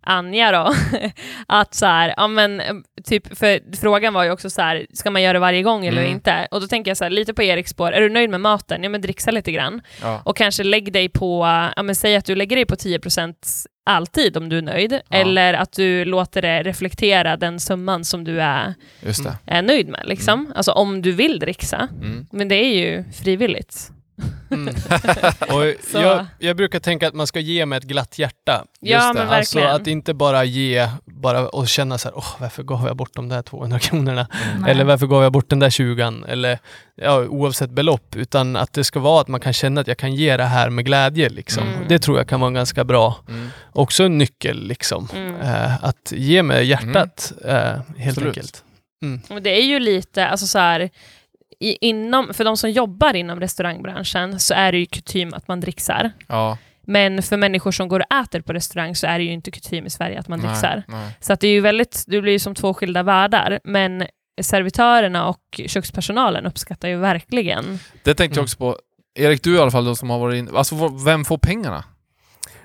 Anja 0.06 0.52
då, 0.52 0.74
att 1.48 1.74
så 1.74 1.86
här, 1.86 2.14
ja 2.16 2.26
men 2.28 2.62
typ, 3.04 3.38
för 3.38 3.76
frågan 3.80 4.14
var 4.14 4.24
ju 4.24 4.30
också 4.30 4.50
så 4.50 4.62
här, 4.62 4.86
ska 4.92 5.10
man 5.10 5.22
göra 5.22 5.32
det 5.32 5.38
varje 5.38 5.62
gång 5.62 5.86
eller 5.86 6.00
Mm. 6.02 6.12
inte? 6.14 6.48
Och 6.50 6.60
då 6.60 6.66
tänker 6.66 6.90
jag 6.90 6.96
så 6.96 7.04
här, 7.04 7.10
lite 7.10 7.34
på 7.34 7.42
Eriks 7.42 7.70
spår, 7.70 7.92
är 7.92 8.00
du 8.00 8.08
nöjd 8.08 8.30
med 8.30 8.40
maten? 8.40 8.82
Ja 8.82 8.88
men 8.88 9.00
dricksa 9.00 9.30
lite 9.30 9.52
grann. 9.52 9.82
Ja. 10.02 10.22
Och 10.24 10.36
kanske 10.36 10.64
lägg 10.64 10.92
dig 10.92 11.08
på, 11.08 11.44
ja 11.76 11.82
men 11.82 11.94
säg 11.94 12.16
att 12.16 12.24
du 12.24 12.34
lägger 12.34 12.56
dig 12.56 12.66
på 12.66 12.74
10% 12.74 13.34
alltid 13.86 14.36
om 14.36 14.48
du 14.48 14.58
är 14.58 14.62
nöjd, 14.62 15.00
eller 15.10 15.54
att 15.54 15.72
du 15.72 16.04
låter 16.04 16.42
det 16.42 16.62
reflektera 16.62 17.36
den 17.36 17.60
summan 17.60 18.04
som 18.04 18.24
du 18.24 18.40
är, 18.40 18.74
är 19.46 19.62
nöjd 19.62 19.88
med. 19.88 20.02
Liksom. 20.04 20.52
Alltså 20.56 20.72
om 20.72 21.02
du 21.02 21.12
vill 21.12 21.38
dricksa. 21.38 21.88
Mm. 22.02 22.26
Men 22.32 22.48
det 22.48 22.54
är 22.56 22.74
ju 22.74 23.04
frivilligt. 23.12 23.90
Mm. 24.50 24.74
Och 25.50 25.64
jag, 26.02 26.26
jag 26.38 26.56
brukar 26.56 26.80
tänka 26.80 27.08
att 27.08 27.14
man 27.14 27.26
ska 27.26 27.40
ge 27.40 27.66
med 27.66 27.76
ett 27.76 27.84
glatt 27.84 28.18
hjärta. 28.18 28.64
Ja 28.80 28.98
det. 29.12 29.18
men 29.18 29.28
Alltså 29.28 29.58
verkligen. 29.58 29.80
att 29.80 29.86
inte 29.86 30.14
bara 30.14 30.44
ge 30.44 30.88
bara 31.06 31.48
och 31.48 31.68
känna 31.68 31.98
så 31.98 32.08
här, 32.08 32.16
åh 32.18 32.36
varför 32.40 32.62
gav 32.62 32.86
jag 32.86 32.96
bort 32.96 33.14
de 33.14 33.28
där 33.28 33.42
200 33.42 33.78
kronorna? 33.78 34.26
Nej. 34.60 34.70
Eller 34.70 34.84
varför 34.84 35.06
gav 35.06 35.22
jag 35.22 35.32
bort 35.32 35.48
den 35.50 35.58
där 35.58 35.70
20 35.70 36.22
Eller 36.28 36.58
ja, 36.94 37.18
oavsett 37.24 37.70
belopp. 37.70 38.16
Utan 38.16 38.56
att 38.56 38.72
det 38.72 38.84
ska 38.84 39.00
vara 39.00 39.20
att 39.20 39.28
man 39.28 39.40
kan 39.40 39.52
känna 39.52 39.80
att 39.80 39.86
jag 39.88 39.96
kan 39.98 40.14
ge 40.14 40.36
det 40.36 40.44
här 40.44 40.70
med 40.70 40.84
glädje. 40.84 41.28
Liksom. 41.28 41.62
Mm. 41.68 41.88
Det 41.88 41.98
tror 41.98 42.18
jag 42.18 42.28
kan 42.28 42.40
vara 42.40 42.48
en 42.48 42.54
ganska 42.54 42.84
bra, 42.84 43.16
Mm. 43.28 43.48
också 43.72 44.04
en 44.04 44.18
nyckel. 44.18 44.66
Liksom. 44.68 45.08
Mm. 45.14 45.40
Eh, 45.40 45.84
att 45.84 46.12
ge 46.16 46.42
med 46.42 46.64
hjärtat 46.66 47.32
eh, 47.44 47.54
helt 47.54 47.82
Absolut. 48.08 48.26
enkelt. 48.36 48.64
Och 49.30 49.42
det 49.42 49.50
är 49.60 49.64
ju 49.64 49.78
lite, 49.78 50.26
alltså 50.28 50.46
så 50.46 50.58
här, 50.58 50.90
i, 51.60 51.88
inom, 51.88 52.34
för 52.34 52.44
de 52.44 52.56
som 52.56 52.70
jobbar 52.70 53.16
inom 53.16 53.40
restaurangbranschen 53.40 54.40
så 54.40 54.54
är 54.54 54.72
det 54.72 54.78
ju 54.78 54.86
kutym 54.86 55.34
att 55.34 55.48
man 55.48 55.60
dricksar. 55.60 56.12
Ja. 56.28 56.58
Men 56.86 57.22
för 57.22 57.36
människor 57.36 57.72
som 57.72 57.88
går 57.88 58.00
och 58.00 58.14
äter 58.16 58.40
på 58.40 58.52
restaurang 58.52 58.94
så 58.96 59.06
är 59.06 59.18
det 59.18 59.24
ju 59.24 59.32
inte 59.32 59.50
kutym 59.50 59.86
i 59.86 59.90
Sverige 59.90 60.18
att 60.20 60.28
man 60.28 60.40
dricksar. 60.40 60.82
Nej. 60.88 61.10
Så 61.20 61.32
att 61.32 61.40
det 61.40 61.48
är 61.48 61.52
ju 61.52 61.60
väldigt, 61.60 62.04
det 62.06 62.20
blir 62.20 62.32
ju 62.32 62.38
som 62.38 62.54
två 62.54 62.74
skilda 62.74 63.02
världar. 63.02 63.60
Men 63.64 64.06
servitörerna 64.42 65.28
och 65.28 65.60
kökspersonalen 65.66 66.46
uppskattar 66.46 66.88
ju 66.88 66.96
verkligen. 66.96 67.78
Det 68.02 68.14
tänkte 68.14 68.22
jag 68.24 68.32
Mm. 68.32 68.44
också 68.44 68.56
på. 68.56 68.78
Erik, 69.14 69.42
du 69.42 69.54
i 69.56 69.58
alla 69.58 69.70
fall 69.70 69.84
då 69.84 69.94
som 69.94 70.10
har 70.10 70.18
varit 70.18 70.38
in... 70.38 70.56
Alltså 70.56 70.88
vem 71.04 71.24
får 71.24 71.38
pengarna? 71.38 71.84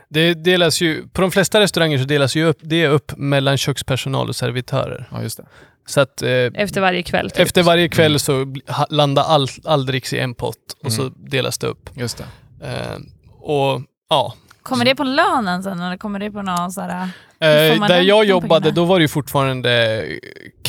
Det 0.10 0.34
delas 0.34 0.82
ju, 0.82 1.08
på 1.08 1.22
de 1.22 1.32
flesta 1.32 1.60
restauranger 1.60 1.98
så 1.98 2.04
delas 2.04 2.36
ju 2.36 2.44
upp, 2.46 2.58
det 2.62 2.88
upp 2.88 3.18
mellan 3.18 3.58
kökspersonal 3.58 4.30
och 4.30 4.36
servitörer. 4.36 5.10
Ja, 5.12 5.22
just 5.22 5.38
det. 5.38 5.46
Så 5.90 6.02
att 6.02 6.22
eh, 6.22 6.30
Efter 6.30 6.82
varje 6.82 7.04
kväll. 7.04 7.30
Typ. 7.32 7.40
efter 7.40 7.64
varje 7.64 7.90
kväll 7.90 8.12
Mm. 8.12 8.20
så 8.20 8.56
landar 8.90 9.24
all, 9.24 9.48
all 9.66 9.86
dricks 9.86 10.14
i 10.14 10.20
en 10.20 10.34
pott 10.36 10.56
och 10.84 10.92
Mm. 10.92 10.98
så 10.98 11.10
delas 11.30 11.58
det 11.58 11.68
upp. 11.68 11.90
Just 11.96 12.18
det. 12.18 12.26
Eh, 12.68 12.98
och 13.40 13.82
ja, 14.10 14.34
Kommer 14.64 14.86
det 14.86 14.96
på 14.96 15.04
lönen 15.04 15.64
sen 15.64 15.80
eller 15.80 15.98
kommer 15.98 16.20
det 16.20 16.32
på 16.32 16.42
någon 16.42 16.72
så 16.72 16.82
här... 16.82 17.10
Hur 17.40 17.48
Eh, 17.82 17.88
där 17.88 18.02
jag 18.02 18.24
de 18.26 18.30
jobbade, 18.30 18.72
då 18.72 18.86
var 18.86 19.00
det 19.00 19.04
ju 19.04 19.08
fortfarande 19.08 20.06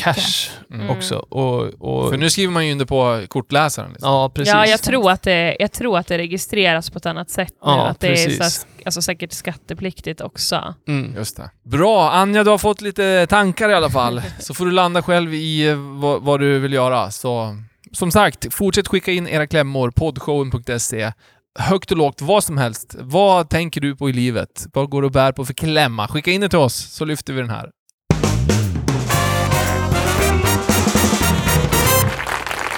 cash 0.03 0.49
Mm. 0.73 0.89
också. 0.89 1.15
Och, 1.15 1.61
och, 1.79 2.09
För 2.09 2.17
nu 2.17 2.29
skriver 2.29 2.53
man 2.53 2.65
ju 2.65 2.71
under 2.71 2.85
på 2.85 3.23
kortläsaren. 3.27 3.89
Liksom. 3.91 4.09
ja, 4.09 4.31
precis. 4.35 4.53
Ja, 4.53 4.65
jag 4.65 4.81
tror, 4.81 5.11
att 5.11 5.21
det, 5.21 5.55
jag 5.59 5.71
tror 5.71 5.97
att 5.97 6.07
det 6.07 6.17
registreras 6.17 6.89
på 6.89 6.97
ett 6.97 7.05
annat 7.05 7.29
sätt 7.29 7.53
nu. 7.53 7.57
Ja, 7.71 7.87
att 7.87 7.99
det 7.99 8.07
är 8.07 8.11
precis. 8.11 8.37
så, 8.37 8.43
här- 8.43 8.51
alltså, 8.85 9.01
säkert 9.01 9.33
skattepliktigt 9.33 10.21
också. 10.21 10.73
Mm. 10.87 11.15
Just 11.15 11.37
det. 11.37 11.49
Bra! 11.63 12.11
Anja, 12.11 12.43
du 12.43 12.49
har 12.49 12.57
fått 12.57 12.81
lite 12.81 13.27
tankar 13.29 13.69
i 13.69 13.73
alla 13.73 13.89
fall. 13.89 14.21
Så 14.39 14.53
får 14.53 14.65
du 14.65 14.71
landa 14.71 15.01
själv 15.01 15.33
i 15.33 15.69
eh, 15.69 15.75
vad, 15.75 16.21
vad 16.21 16.39
du 16.39 16.59
vill 16.59 16.73
göra. 16.73 17.11
Så, 17.11 17.57
som 17.91 18.11
sagt, 18.11 18.53
fortsätt 18.53 18.87
skicka 18.87 19.11
in 19.11 19.27
era 19.27 19.47
klämmor. 19.47 19.91
Podshowen.se. 19.91 21.11
Högt 21.59 21.91
och 21.91 21.97
lågt, 21.97 22.21
vad 22.21 22.43
som 22.43 22.57
helst. 22.57 22.95
Vad 22.99 23.49
tänker 23.49 23.81
du 23.81 23.95
på 23.95 24.09
i 24.09 24.13
livet? 24.13 24.65
Vad 24.73 24.89
går 24.89 25.01
du 25.01 25.05
och 25.05 25.11
bär 25.11 25.31
på 25.31 25.45
för 25.45 25.53
klämma? 25.53 26.07
Skicka 26.07 26.31
in 26.31 26.41
det 26.41 26.49
till 26.49 26.59
oss, 26.59 26.75
så 26.75 27.05
lyfter 27.05 27.33
vi 27.33 27.41
den 27.41 27.49
här. 27.49 27.69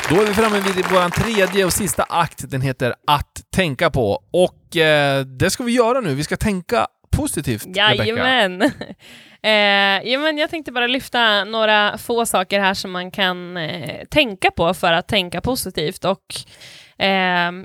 Då 0.10 0.22
är 0.22 0.26
vi 0.26 0.34
framme 0.34 0.60
vid 0.60 0.86
vår 0.92 1.10
tredje 1.10 1.66
och 1.66 1.74
sista 1.74 2.04
akt. 2.04 2.52
Den 2.52 2.62
heter 2.62 2.96
Att 3.08 3.42
tänka 3.56 3.90
på. 3.90 4.24
Och 4.32 4.78
eh, 4.78 5.26
det 5.26 5.50
ska 5.50 5.64
vi 5.64 5.72
göra 5.72 6.00
nu. 6.02 6.16
Vi 6.16 6.24
ska 6.24 6.38
tänka 6.38 6.88
positivt, 7.12 7.66
Rebecka. 7.66 8.06
Jajamän! 8.06 8.62
eh, 9.42 10.12
ja, 10.12 10.20
men 10.20 10.38
jag 10.38 10.50
tänkte 10.50 10.72
bara 10.72 10.88
lyfta 10.88 11.44
några 11.44 11.98
få 11.98 12.26
saker 12.26 12.60
här 12.60 12.74
som 12.74 12.92
man 12.92 13.12
kan 13.12 13.58
eh, 13.58 14.06
tänka 14.10 14.52
på 14.52 14.74
för 14.74 14.94
att 14.94 15.08
tänka 15.08 15.42
positivt. 15.42 16.06
Och 16.06 16.36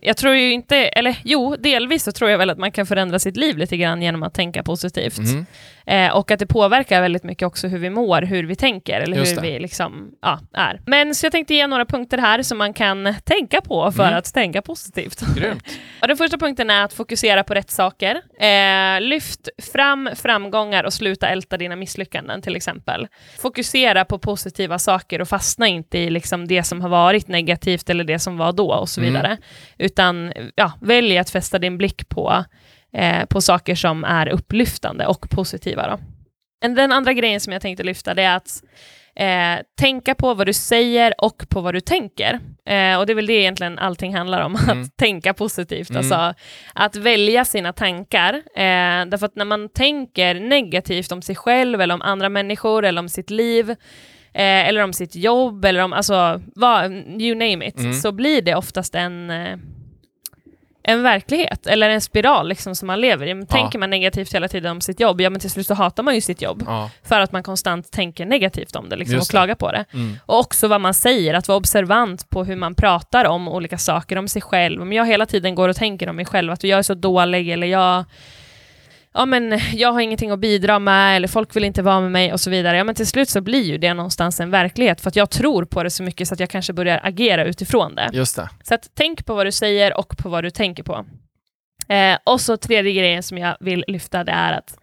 jag 0.02 0.16
tror 0.16 0.34
ju 0.34 0.52
inte, 0.52 0.76
eller 0.76 1.16
jo, 1.24 1.56
delvis 1.56 2.04
så 2.04 2.12
tror 2.12 2.30
jag 2.30 2.38
väl 2.38 2.50
att 2.50 2.58
man 2.58 2.72
kan 2.72 2.86
förändra 2.86 3.18
sitt 3.18 3.36
liv 3.36 3.58
lite 3.58 3.76
grann 3.76 4.02
genom 4.02 4.22
att 4.22 4.34
tänka 4.34 4.62
positivt. 4.62 5.18
Mm. 5.18 5.46
Eh, 5.86 6.16
och 6.16 6.30
att 6.30 6.38
det 6.38 6.46
påverkar 6.46 7.02
väldigt 7.02 7.24
mycket 7.24 7.46
också 7.46 7.68
hur 7.68 7.78
vi 7.78 7.90
mår, 7.90 8.22
hur 8.22 8.44
vi 8.44 8.56
tänker 8.56 9.00
eller 9.00 9.16
Just 9.16 9.36
hur 9.36 9.42
det. 9.42 9.50
vi 9.52 9.58
liksom, 9.58 10.10
ja, 10.22 10.40
är. 10.54 10.80
Men 10.86 11.14
så 11.14 11.26
jag 11.26 11.32
tänkte 11.32 11.54
ge 11.54 11.66
några 11.66 11.84
punkter 11.86 12.18
här 12.18 12.42
som 12.42 12.58
man 12.58 12.72
kan 12.72 13.14
tänka 13.24 13.60
på 13.60 13.92
för 13.92 14.02
Mm. 14.06 14.18
att 14.18 14.34
tänka 14.34 14.62
positivt. 14.62 15.20
Och 16.02 16.08
den 16.08 16.16
första 16.16 16.38
punkten 16.38 16.70
är 16.70 16.84
att 16.84 16.92
fokusera 16.92 17.44
på 17.44 17.54
rätt 17.54 17.70
saker. 17.70 18.20
Eh, 18.40 19.00
lyft 19.00 19.48
fram 19.72 20.10
framgångar 20.16 20.84
och 20.84 20.92
sluta 20.92 21.28
älta 21.28 21.56
dina 21.56 21.76
misslyckanden 21.76 22.42
till 22.42 22.56
exempel. 22.56 23.06
Fokusera 23.42 24.04
på 24.04 24.18
positiva 24.18 24.78
saker 24.78 25.20
och 25.20 25.28
fastna 25.28 25.68
inte 25.68 25.98
i 25.98 26.10
liksom 26.10 26.48
det 26.48 26.62
som 26.62 26.80
har 26.80 26.88
varit 26.88 27.28
negativt 27.28 27.90
eller 27.90 28.04
det 28.04 28.18
som 28.18 28.36
var 28.38 28.52
då 28.52 28.72
och 28.72 28.88
så 28.88 29.00
Mm. 29.00 29.12
Vidare. 29.22 29.37
Utan 29.78 30.33
ja, 30.54 30.72
välj 30.81 31.18
att 31.18 31.31
fästa 31.31 31.59
din 31.59 31.78
blick 31.78 32.09
på, 32.09 32.44
eh, 32.92 33.24
på 33.24 33.40
saker 33.40 33.74
som 33.74 34.04
är 34.04 34.28
upplyftande 34.28 35.07
och 35.07 35.31
positiva. 35.31 35.88
Då. 35.90 35.98
En- 36.64 36.74
Den 36.74 36.92
andra 36.92 37.12
grejen 37.12 37.40
som 37.40 37.52
jag 37.52 37.62
tänkte 37.62 37.83
lyfta 37.85 38.14
det 38.14 38.22
är 38.22 38.37
att 38.37 38.62
eh, 39.16 39.64
tänka 39.81 40.14
på 40.14 40.35
vad 40.35 40.46
du 40.46 40.52
säger 40.52 41.14
och 41.18 41.42
på 41.48 41.61
vad 41.61 41.74
du 41.74 41.81
tänker. 41.81 42.40
Eh, 42.68 42.98
och 42.98 43.07
det 43.07 43.12
är 43.12 43.14
väl 43.14 43.26
det 43.26 43.33
egentligen 43.33 43.78
allting 43.78 44.16
handlar 44.16 44.40
om, 44.40 44.57
Mm. 44.64 44.83
att 44.83 44.96
tänka 44.96 45.35
positivt. 45.35 45.90
Mm. 45.90 45.98
Alltså 45.98 46.35
att 46.74 46.96
välja 46.96 47.44
sina 47.44 47.72
tankar. 47.72 48.35
Eh, 48.35 49.07
därför 49.07 49.26
att 49.26 49.37
när 49.37 49.44
man 49.44 49.68
tänker 49.68 50.35
negativt 50.35 51.12
om 51.12 51.22
sig 51.22 51.37
själv 51.37 51.81
eller 51.81 51.94
om 51.94 52.02
andra 52.02 52.28
människor 52.28 52.85
eller 52.85 53.00
om 53.00 53.09
sitt 53.09 53.31
liv 53.31 53.74
eh, 54.32 54.68
eller 54.68 54.84
om 54.84 54.92
sitt 54.92 55.14
jobb 55.16 55.64
eller 55.64 55.80
om, 55.80 55.92
alltså, 55.92 56.40
vad, 56.54 56.92
you 57.20 57.34
name 57.34 57.66
it, 57.68 57.78
Mm. 57.78 57.92
så 57.92 58.12
blir 58.12 58.42
det 58.42 58.54
oftast 58.54 58.94
en 58.94 59.30
eh, 59.30 59.56
en 60.82 61.02
verklighet, 61.02 61.66
eller 61.66 61.90
en 61.90 62.00
spiral 62.00 62.48
liksom, 62.48 62.74
som 62.74 62.86
man 62.86 63.00
lever 63.00 63.26
i. 63.26 63.34
Men 63.34 63.46
Tänker 63.46 63.78
man 63.78 63.90
negativt 63.90 64.34
hela 64.34 64.48
tiden 64.48 64.70
om 64.72 64.80
sitt 64.80 65.00
jobb, 65.00 65.20
ja 65.20 65.30
men 65.30 65.40
till 65.40 65.50
slut 65.50 65.66
så 65.66 65.74
hatar 65.74 66.02
man 66.02 66.14
ju 66.14 66.20
sitt 66.20 66.42
jobb. 66.42 66.62
Ja. 66.66 66.90
För 67.04 67.20
att 67.20 67.32
man 67.32 67.42
konstant 67.42 67.90
tänker 67.92 68.26
negativt 68.26 68.76
om 68.76 68.88
det 68.88 68.96
liksom, 68.96 69.14
och 69.14 69.18
Just 69.18 69.28
det. 69.30 69.32
klagar 69.32 69.54
på 69.54 69.72
det. 69.72 69.84
Mm. 69.94 70.16
Och 70.26 70.38
också 70.38 70.68
vad 70.68 70.80
man 70.80 70.94
säger, 70.94 71.34
att 71.34 71.48
vara 71.48 71.58
observant 71.58 72.30
på 72.30 72.44
hur 72.44 72.56
man 72.56 72.74
pratar 72.74 73.24
om 73.24 73.48
olika 73.48 73.78
saker, 73.78 74.18
om 74.18 74.28
sig 74.28 74.42
själv. 74.42 74.82
Om 74.82 74.92
jag 74.92 75.06
hela 75.06 75.26
tiden 75.26 75.54
går 75.54 75.68
och 75.68 75.76
tänker 75.76 76.08
om 76.08 76.16
mig 76.16 76.24
själv, 76.24 76.52
att 76.52 76.64
jag 76.64 76.78
är 76.78 76.82
så 76.82 76.94
dålig, 76.94 77.50
eller 77.50 77.66
jag, 77.66 78.04
ja, 79.14 79.27
men, 79.27 79.61
jag 79.73 79.92
har 79.92 80.01
ingenting 80.01 80.31
att 80.31 80.38
bidra 80.38 80.79
med, 80.79 81.16
eller 81.16 81.29
folk 81.29 81.57
vill 81.57 81.64
inte 81.64 81.83
vara 81.83 82.01
med 82.01 82.12
mig 82.12 82.33
och 82.33 82.40
så 82.40 82.51
vidare. 82.51 82.77
Ja, 82.77 82.85
men 82.85 82.94
till 82.94 83.07
slut 83.07 83.29
så 83.29 83.40
blir 83.40 83.62
ju 83.62 83.79
det 83.79 83.94
någonstans 83.94 84.40
en 84.40 84.51
verklighet, 84.51 85.01
för 85.01 85.09
att 85.09 85.16
jag 85.16 85.31
tror 85.31 85.64
på 85.64 85.83
det 85.83 85.90
så 85.90 86.03
mycket 86.03 86.29
så 86.29 86.35
att 86.35 86.40
jag 86.40 86.51
kanske 86.51 86.73
börjar 86.73 87.01
agera 87.03 87.44
utifrån 87.44 87.94
det. 87.94 88.11
Just 88.12 88.37
det. 88.37 88.49
Så 88.62 88.75
att 88.75 88.90
tänk 88.94 89.27
på 89.27 89.35
vad 89.35 89.47
du 89.47 89.53
säger 89.53 89.99
och 89.99 90.16
på 90.18 90.29
vad 90.29 90.44
du 90.44 90.51
tänker 90.51 90.83
på. 90.83 91.07
Eh, 91.88 92.18
och 92.25 92.40
så 92.40 92.57
tredje 92.57 92.92
grejen 92.92 93.23
som 93.23 93.38
jag 93.38 93.57
vill 93.61 93.85
lyfta, 93.88 94.25
det 94.25 94.33
är 94.33 94.53
att 94.53 94.79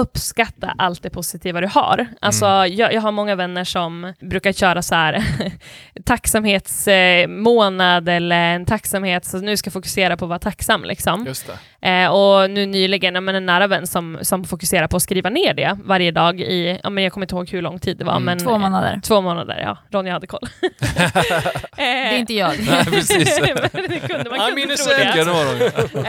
uppskatta 0.00 0.74
allt 0.78 1.02
det 1.02 1.10
positiva 1.10 1.60
du 1.60 1.66
har. 1.66 2.06
Alltså, 2.20 2.46
jag, 2.46 2.92
jag 2.94 3.00
har 3.00 3.12
många 3.12 3.34
vänner 3.34 3.64
som 3.64 4.12
brukar 4.20 4.52
köra 4.52 4.82
så 4.82 4.94
här 4.94 5.24
tacksamhetsmånad 6.04 8.08
eller 8.08 8.36
en 8.54 8.66
tacksamhet, 8.66 9.24
så 9.24 9.38
nu 9.38 9.56
ska 9.56 9.68
jag 9.68 9.72
fokusera 9.72 10.16
på 10.16 10.24
att 10.24 10.28
vara 10.28 10.38
tacksam. 10.38 10.84
Liksom. 10.84 11.26
Just 11.26 11.46
det. 11.80 11.88
Eh, 11.88 12.08
och 12.08 12.50
nu 12.50 12.66
nyligen, 12.66 13.24
men 13.24 13.34
en 13.34 13.46
nära 13.46 13.66
vän 13.66 13.86
som, 13.86 14.18
som 14.22 14.44
fokuserar 14.44 14.86
på 14.86 14.96
att 14.96 15.02
skriva 15.02 15.30
ner 15.30 15.54
det 15.54 15.78
varje 15.84 16.10
dag 16.10 16.40
i, 16.40 16.80
ja, 16.82 16.90
men 16.90 17.04
jag 17.04 17.12
kommer 17.12 17.24
inte 17.24 17.34
ihåg 17.34 17.50
hur 17.50 17.62
lång 17.62 17.78
tid 17.78 17.98
det 17.98 18.04
var, 18.04 18.12
Mm. 18.12 18.24
men 18.24 18.38
Två 18.38 18.58
månader. 18.58 19.00
Två 19.04 19.20
månader, 19.20 19.60
ja. 19.64 19.78
Ronja 19.90 20.12
hade 20.12 20.26
koll. 20.26 20.48
Det 21.76 21.82
är 21.82 22.18
inte 22.18 22.34
jag. 22.34 22.52
Nej, 22.70 22.84
precis. 22.84 23.40
Men 23.40 23.56
det 23.88 24.00
kunde, 24.00 24.30
man 24.30 24.50
kunde 24.50 24.76
tro 24.76 24.92
det. 24.92 25.98
Eh, 25.98 26.04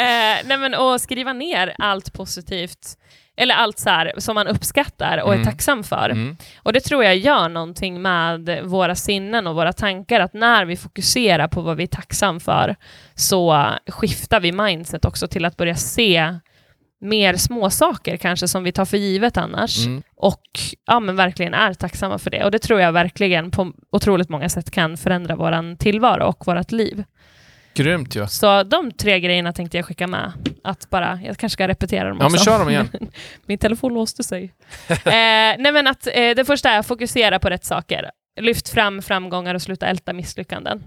nej 0.46 0.58
men 0.58 0.74
och 0.74 1.02
skriva 1.02 1.34
ner 1.34 1.74
allt 1.80 2.14
positivt, 2.14 2.98
eller 3.38 3.56
allt 3.56 3.80
så 3.80 3.90
här 3.90 4.12
som 4.18 4.36
man 4.36 4.48
uppskattar 4.48 5.18
och 5.18 5.34
Mm. 5.34 5.42
är 5.42 5.46
tacksam 5.52 5.84
för. 5.84 6.10
Mm. 6.10 6.38
Och 6.64 6.74
det 6.74 6.80
tror 6.80 7.04
jag 7.04 7.18
gör 7.18 7.50
någonting 7.50 8.02
med 8.02 8.60
våra 8.64 8.96
sinnen 8.96 9.48
och 9.48 9.56
våra 9.56 9.74
tankar, 9.74 10.20
att 10.20 10.34
när 10.34 10.66
vi 10.66 10.76
fokuserar 10.78 11.48
på 11.48 11.62
vad 11.62 11.78
vi 11.78 11.84
är 11.84 11.88
tacksam 11.88 12.40
för 12.40 12.76
så 13.16 13.70
skiftar 13.88 14.40
vi 14.40 14.52
mindset 14.52 15.06
också 15.06 15.28
till 15.28 15.46
att 15.46 15.58
börja 15.58 15.76
se 15.76 16.36
mer 17.02 17.34
småsaker 17.36 18.18
kanske 18.18 18.48
som 18.48 18.64
vi 18.64 18.72
tar 18.72 18.86
för 18.86 18.98
givet 18.98 19.38
annars 19.38 19.86
Mm. 19.86 20.04
och 20.16 20.42
ja, 20.86 21.00
men 21.00 21.16
verkligen 21.16 21.54
är 21.54 21.74
tacksamma 21.74 22.18
för 22.18 22.30
det. 22.30 22.44
Och 22.44 22.52
det 22.52 22.60
tror 22.60 22.80
jag 22.82 22.92
verkligen 22.92 23.52
på 23.52 23.72
otroligt 23.92 24.30
många 24.30 24.50
sätt 24.50 24.72
kan 24.72 24.98
förändra 24.98 25.36
våran 25.36 25.78
tillvaro 25.78 26.24
och 26.24 26.48
vårt 26.48 26.72
liv. 26.72 27.04
Grymt 27.76 28.16
ju. 28.16 28.28
Så 28.28 28.64
de 28.64 28.92
tre 28.92 29.20
grejerna 29.20 29.54
tänkte 29.54 29.78
jag 29.78 29.86
skicka 29.86 30.08
med. 30.08 30.32
Att 30.64 30.90
bara, 30.90 31.20
jag 31.24 31.38
kanske 31.38 31.54
ska 31.54 31.68
repetera 31.68 32.10
dem 32.10 32.18
Ja, 32.20 32.26
också. 32.26 32.36
men 32.38 32.44
kör 32.46 32.60
dem 32.60 32.70
igen. 32.70 32.90
Min 33.46 33.58
telefon 33.58 33.94
låste 33.94 34.24
sig. 34.24 34.54
eh, 34.90 35.00
nej 35.06 35.72
men 35.72 35.88
att 35.88 36.08
eh, 36.08 36.14
det 36.36 36.46
första 36.48 36.70
är 36.70 36.80
att 36.80 36.88
fokusera 36.88 37.40
på 37.40 37.50
rätt 37.50 37.66
saker. 37.66 38.10
Lyft 38.42 38.70
fram 38.70 39.02
framgångar 39.02 39.56
och 39.56 39.62
sluta 39.62 39.86
älta 39.86 40.14
misslyckanden. 40.14 40.84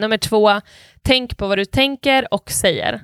Nummer 0.00 0.16
två, 0.18 0.60
tänk 1.02 1.36
på 1.36 1.46
vad 1.48 1.58
du 1.58 1.64
tänker 1.64 2.34
och 2.34 2.50
säger. 2.50 3.02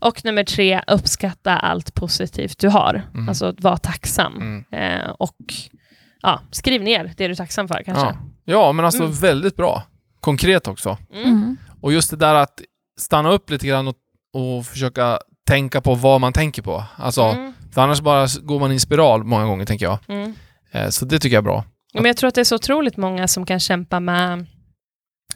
Och 0.00 0.24
nummer 0.24 0.44
tre, 0.44 0.80
uppskatta 0.86 1.58
allt 1.58 1.94
positivt 1.94 2.58
du 2.58 2.68
har. 2.68 3.02
Mm. 3.14 3.28
Alltså 3.28 3.54
var 3.58 3.76
tacksam. 3.76 4.36
Mm. 4.36 4.64
Eh, 5.00 5.10
och 5.10 5.36
ja, 6.22 6.40
skriv 6.50 6.82
ner 6.82 7.04
det 7.16 7.26
du 7.26 7.32
är 7.32 7.34
tacksam 7.36 7.68
för 7.68 7.82
kanske. 7.82 8.04
Ja. 8.06 8.16
ja, 8.44 8.72
men 8.72 8.84
alltså 8.84 9.02
Mm. 9.02 9.14
väldigt 9.16 9.56
bra. 9.56 9.82
Konkret 10.20 10.68
också. 10.68 10.98
Mm. 11.14 11.56
Och 11.80 11.92
just 11.92 12.10
det 12.10 12.16
där 12.16 12.34
att 12.34 12.60
stanna 13.00 13.30
upp 13.30 13.50
lite 13.50 13.66
grann 13.66 13.88
och, 13.88 13.94
och 14.34 14.66
försöka 14.66 15.18
tänka 15.48 15.80
på 15.80 15.94
vad 15.94 16.20
man 16.20 16.32
tänker 16.32 16.62
på. 16.62 16.84
Alltså, 16.96 17.22
Mm. 17.22 17.52
för 17.74 17.80
annars 17.82 18.00
bara 18.00 18.26
går 18.42 18.60
man 18.60 18.70
i 18.70 18.74
en 18.74 18.80
spiral 18.80 19.24
många 19.24 19.44
gånger, 19.44 19.64
tänker 19.64 19.86
jag. 19.86 19.98
Mm. 20.08 20.34
Eh, 20.72 20.88
så 20.88 21.04
det 21.04 21.18
tycker 21.18 21.36
jag 21.36 21.40
är 21.42 21.44
bra. 21.44 21.64
Men 21.94 22.04
jag 22.04 22.16
tror 22.16 22.28
att 22.28 22.34
det 22.34 22.40
är 22.40 22.44
så 22.44 22.54
otroligt 22.54 22.96
många 22.96 23.28
som 23.28 23.46
kan 23.46 23.60
kämpa 23.60 24.00
med 24.00 24.46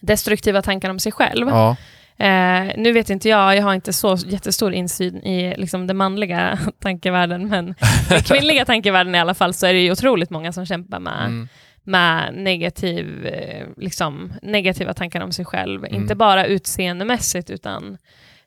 destruktiva 0.00 0.62
tankar 0.62 0.90
om 0.90 0.98
sig 0.98 1.12
själv. 1.12 1.48
Ja. 1.48 1.76
Eh, 2.18 2.72
nu 2.76 2.92
vet 2.92 3.10
inte 3.10 3.28
jag, 3.28 3.56
jag 3.56 3.62
har 3.62 3.74
inte 3.74 3.92
så 3.92 4.16
jättestor 4.26 4.72
insyn 4.72 5.16
i 5.16 5.54
liksom, 5.56 5.86
den 5.86 5.96
manliga 5.96 6.58
tankevärlden, 6.82 7.48
men 7.48 7.74
den 8.08 8.22
kvinnliga 8.22 8.64
tankevärlden 8.64 9.14
i 9.14 9.18
alla 9.18 9.34
fall, 9.34 9.54
så 9.54 9.66
är 9.66 9.72
det 9.72 9.80
ju 9.80 9.92
otroligt 9.92 10.30
många 10.30 10.52
som 10.52 10.66
kämpar 10.66 11.00
med, 11.00 11.24
Mm. 11.26 11.48
Med 11.90 12.34
negativ, 12.34 13.26
eh, 13.26 13.66
liksom, 13.76 14.32
negativa 14.42 14.94
tankar 14.94 15.20
om 15.20 15.32
sig 15.32 15.44
själv. 15.44 15.84
Mm. 15.84 16.02
Inte 16.02 16.14
bara 16.14 16.46
utseendemässigt, 16.46 17.50
utan 17.50 17.98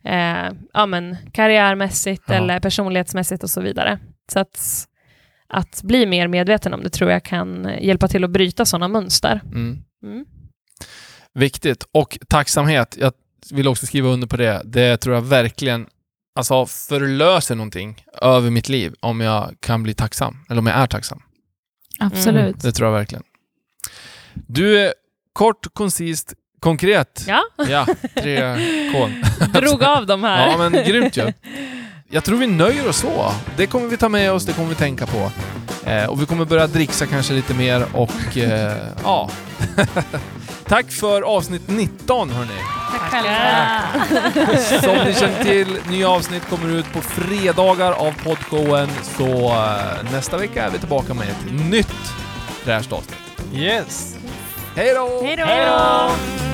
eh, 0.04 0.52
ja, 0.74 0.86
men, 0.86 1.18
karriärmässigt 1.34 2.24
Ja. 2.28 2.34
eller 2.34 2.60
personlighetsmässigt 2.60 3.44
och 3.44 3.50
så 3.50 3.62
vidare. 3.62 4.00
Så 4.32 4.40
att, 4.40 4.88
att 5.48 5.82
bli 5.84 6.06
mer 6.06 6.28
medveten 6.28 6.74
om 6.74 6.84
det 6.84 6.90
tror 6.90 7.12
jag 7.12 7.24
kan 7.24 7.70
hjälpa 7.82 8.08
till 8.08 8.24
att 8.24 8.30
bryta 8.30 8.66
sådana 8.66 8.88
mönster. 8.88 9.42
Mm. 9.46 9.84
Mm. 10.04 10.26
Viktigt. 11.34 11.88
Och 11.92 12.18
tacksamhet. 12.30 12.98
Jag 13.00 13.14
vill 13.52 13.68
också 13.68 13.86
skriva 13.86 14.10
under 14.10 14.28
på 14.28 14.38
det. 14.38 14.62
Det 14.66 14.98
tror 14.98 15.16
jag 15.16 15.22
verkligen 15.22 15.88
alltså, 16.36 16.66
förlöser 16.66 17.56
någonting 17.56 18.06
över 18.22 18.50
mitt 18.50 18.70
liv 18.70 18.94
om 19.00 19.22
jag 19.22 19.56
kan 19.60 19.84
bli 19.84 19.94
tacksam. 19.94 20.38
Eller 20.50 20.60
om 20.60 20.68
jag 20.68 20.78
är 20.78 20.88
tacksam. 20.88 21.22
Absolut. 22.00 22.62
Det 22.62 22.72
tror 22.72 22.90
jag 22.90 22.98
verkligen. 22.98 23.24
Du, 24.34 24.80
är 24.80 24.94
kort, 25.34 25.74
koncist, 25.74 26.34
konkret. 26.60 27.26
Ja, 27.28 27.44
Ja, 27.70 27.86
tre 28.16 28.56
K. 28.92 29.10
drog 29.60 29.84
av 29.84 30.06
de 30.06 30.24
här. 30.24 30.48
Ja, 30.48 30.58
men 30.58 30.72
grymt 30.72 31.18
ju. 31.18 31.34
Jag 32.10 32.24
tror 32.24 32.38
vi 32.38 32.48
nöjer 32.48 32.90
oss 32.90 32.98
så. 32.98 33.32
Det 33.58 33.68
kommer 33.68 33.88
vi 33.88 33.98
ta 33.98 34.10
med 34.10 34.32
oss, 34.32 34.46
det 34.46 34.54
kommer 34.54 34.70
vi 34.70 34.76
tänka 34.76 35.06
på. 35.06 35.32
Eh, 35.90 36.06
och 36.06 36.22
vi 36.22 36.26
kommer 36.26 36.46
börja 36.46 36.68
dricksa 36.68 37.06
kanske 37.06 37.34
lite 37.34 37.54
mer 37.54 37.86
och 37.94 38.38
eh, 38.38 38.78
ja. 39.04 39.30
Tack 40.68 40.92
för 40.92 41.22
avsnitt 41.22 41.62
19 41.68 42.30
hörni. 42.30 42.52
Tack 42.92 43.02
själva. 43.12 44.82
Som 44.82 45.08
ni 45.08 45.14
känner 45.14 45.44
till, 45.44 45.78
nya 45.90 46.10
avsnitt 46.10 46.50
kommer 46.50 46.70
ut 46.70 46.94
på 46.94 47.02
fredagar 47.02 47.92
av 47.92 48.14
podshowen. 48.24 48.90
Så 49.18 49.48
eh, 49.48 50.12
nästa 50.12 50.38
vecka 50.38 50.64
är 50.66 50.70
vi 50.72 50.80
tillbaka 50.80 51.14
med 51.14 51.28
ett 51.30 51.52
nytt 51.70 52.14
fräscht 52.64 52.92
avsnitt. 52.92 53.20
Yes! 53.54 54.16
Hej 54.76 54.94
då! 54.94 55.22
Hej 55.24 55.36
då! 55.38 56.53